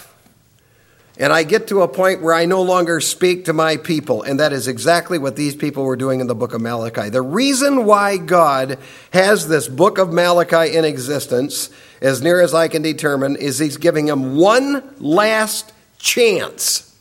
and 1.18 1.32
I 1.32 1.44
get 1.44 1.68
to 1.68 1.82
a 1.82 1.88
point 1.88 2.22
where 2.22 2.34
I 2.34 2.46
no 2.46 2.62
longer 2.62 3.00
speak 3.00 3.46
to 3.46 3.54
my 3.54 3.78
people. 3.78 4.24
And 4.24 4.40
that 4.42 4.52
is 4.52 4.68
exactly 4.68 5.18
what 5.18 5.38
these 5.38 5.56
people 5.56 5.86
were 5.86 5.96
doing 5.96 6.20
in 6.20 6.28
the 6.28 6.36
book 6.36 6.54
of 6.54 6.60
Malachi. 6.62 7.10
The 7.10 7.22
reason 7.22 7.86
why 7.86 8.18
God 8.18 8.78
has 9.12 9.48
this 9.48 9.70
book 9.70 9.98
of 9.98 10.12
Malachi 10.12 10.76
in 10.76 10.84
existence, 10.84 11.70
as 12.02 12.22
near 12.22 12.42
as 12.42 12.54
I 12.54 12.68
can 12.68 12.82
determine, 12.82 13.38
is 13.38 13.60
He's 13.60 13.78
giving 13.78 14.08
them 14.08 14.36
one 14.36 14.84
last 15.00 15.72
chance 15.98 16.94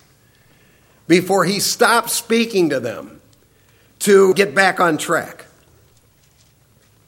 before 1.09 1.45
He 1.45 1.59
stops 1.59 2.13
speaking 2.13 2.71
to 2.71 2.79
them 2.79 3.21
to 4.01 4.33
get 4.35 4.55
back 4.55 4.79
on 4.79 4.97
track. 4.97 5.45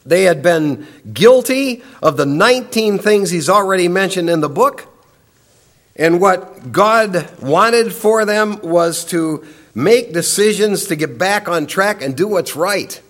They 0.05 0.25
had 0.25 0.42
been 0.42 0.88
guilty 1.12 1.85
of 2.03 2.16
the 2.16 2.27
19 2.27 2.99
things 2.99 3.31
He's 3.31 3.49
already 3.49 3.87
mentioned 3.87 4.29
in 4.29 4.40
the 4.40 4.49
book. 4.49 4.88
And 5.97 6.21
what 6.21 6.73
God 6.73 7.31
wanted 7.41 7.93
for 7.93 8.25
them 8.25 8.61
was 8.63 9.05
to 9.07 9.47
make 9.75 10.13
decisions 10.13 10.87
to 10.87 10.97
get 10.97 11.19
back 11.19 11.49
on 11.49 11.67
track 11.67 12.03
and 12.03 12.17
do 12.17 12.29
what's 12.29 12.55
right. 12.55 13.01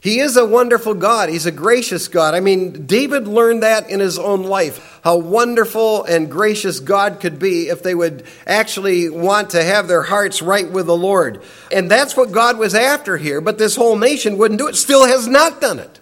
He 0.00 0.20
is 0.20 0.36
a 0.36 0.46
wonderful 0.46 0.94
God. 0.94 1.28
He's 1.28 1.46
a 1.46 1.52
gracious 1.52 2.06
God. 2.06 2.34
I 2.34 2.40
mean, 2.40 2.86
David 2.86 3.26
learned 3.26 3.62
that 3.64 3.90
in 3.90 3.98
his 3.98 4.18
own 4.18 4.44
life, 4.44 5.00
how 5.02 5.16
wonderful 5.16 6.04
and 6.04 6.30
gracious 6.30 6.78
God 6.78 7.18
could 7.18 7.38
be 7.38 7.68
if 7.68 7.82
they 7.82 7.94
would 7.94 8.24
actually 8.46 9.10
want 9.10 9.50
to 9.50 9.62
have 9.62 9.88
their 9.88 10.02
hearts 10.02 10.40
right 10.40 10.70
with 10.70 10.86
the 10.86 10.96
Lord. 10.96 11.42
And 11.72 11.90
that's 11.90 12.16
what 12.16 12.30
God 12.30 12.58
was 12.58 12.74
after 12.74 13.16
here, 13.16 13.40
but 13.40 13.58
this 13.58 13.74
whole 13.74 13.96
nation 13.96 14.38
wouldn't 14.38 14.60
do 14.60 14.68
it, 14.68 14.76
still 14.76 15.06
has 15.06 15.26
not 15.26 15.60
done 15.60 15.80
it. 15.80 15.98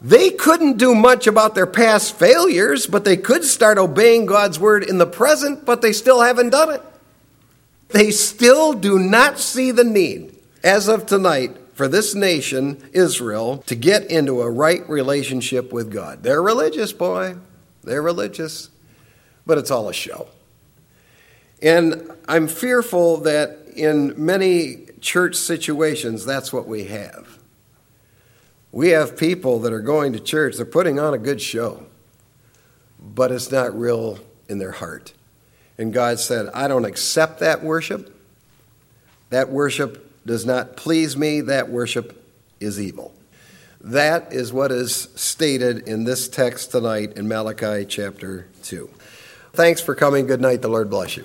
They 0.00 0.30
couldn't 0.30 0.78
do 0.78 0.94
much 0.94 1.26
about 1.26 1.54
their 1.54 1.66
past 1.66 2.14
failures, 2.16 2.86
but 2.86 3.04
they 3.04 3.16
could 3.16 3.44
start 3.44 3.78
obeying 3.78 4.26
God's 4.26 4.58
word 4.58 4.84
in 4.84 4.98
the 4.98 5.06
present, 5.06 5.64
but 5.64 5.82
they 5.82 5.92
still 5.92 6.20
haven't 6.20 6.50
done 6.50 6.70
it. 6.70 6.82
They 7.88 8.10
still 8.10 8.74
do 8.74 8.98
not 8.98 9.38
see 9.38 9.70
the 9.70 9.84
need, 9.84 10.36
as 10.62 10.88
of 10.88 11.06
tonight, 11.06 11.56
for 11.74 11.88
this 11.88 12.14
nation, 12.14 12.82
Israel, 12.92 13.58
to 13.66 13.74
get 13.74 14.10
into 14.10 14.42
a 14.42 14.50
right 14.50 14.88
relationship 14.88 15.72
with 15.72 15.90
God. 15.90 16.22
They're 16.22 16.42
religious, 16.42 16.92
boy. 16.92 17.36
They're 17.82 18.02
religious, 18.02 18.68
but 19.46 19.58
it's 19.58 19.70
all 19.70 19.88
a 19.88 19.94
show. 19.94 20.28
And 21.62 22.12
I'm 22.28 22.46
fearful 22.46 23.18
that 23.18 23.58
in 23.74 24.14
many 24.24 24.86
church 25.00 25.36
situations, 25.36 26.24
that's 26.24 26.52
what 26.52 26.68
we 26.68 26.84
have. 26.84 27.37
We 28.70 28.90
have 28.90 29.16
people 29.16 29.60
that 29.60 29.72
are 29.72 29.80
going 29.80 30.12
to 30.12 30.20
church, 30.20 30.56
they're 30.56 30.66
putting 30.66 30.98
on 30.98 31.14
a 31.14 31.18
good 31.18 31.40
show, 31.40 31.86
but 33.00 33.32
it's 33.32 33.50
not 33.50 33.78
real 33.78 34.18
in 34.48 34.58
their 34.58 34.72
heart. 34.72 35.14
And 35.78 35.92
God 35.92 36.18
said, 36.18 36.48
I 36.54 36.68
don't 36.68 36.84
accept 36.84 37.40
that 37.40 37.62
worship. 37.62 38.14
That 39.30 39.50
worship 39.50 40.26
does 40.26 40.44
not 40.44 40.76
please 40.76 41.16
me. 41.16 41.40
That 41.40 41.70
worship 41.70 42.24
is 42.60 42.80
evil. 42.80 43.14
That 43.80 44.32
is 44.32 44.52
what 44.52 44.72
is 44.72 45.08
stated 45.14 45.86
in 45.86 46.04
this 46.04 46.28
text 46.28 46.72
tonight 46.72 47.12
in 47.16 47.28
Malachi 47.28 47.84
chapter 47.84 48.48
2. 48.64 48.90
Thanks 49.52 49.80
for 49.80 49.94
coming. 49.94 50.26
Good 50.26 50.40
night. 50.40 50.62
The 50.62 50.68
Lord 50.68 50.90
bless 50.90 51.16
you. 51.16 51.24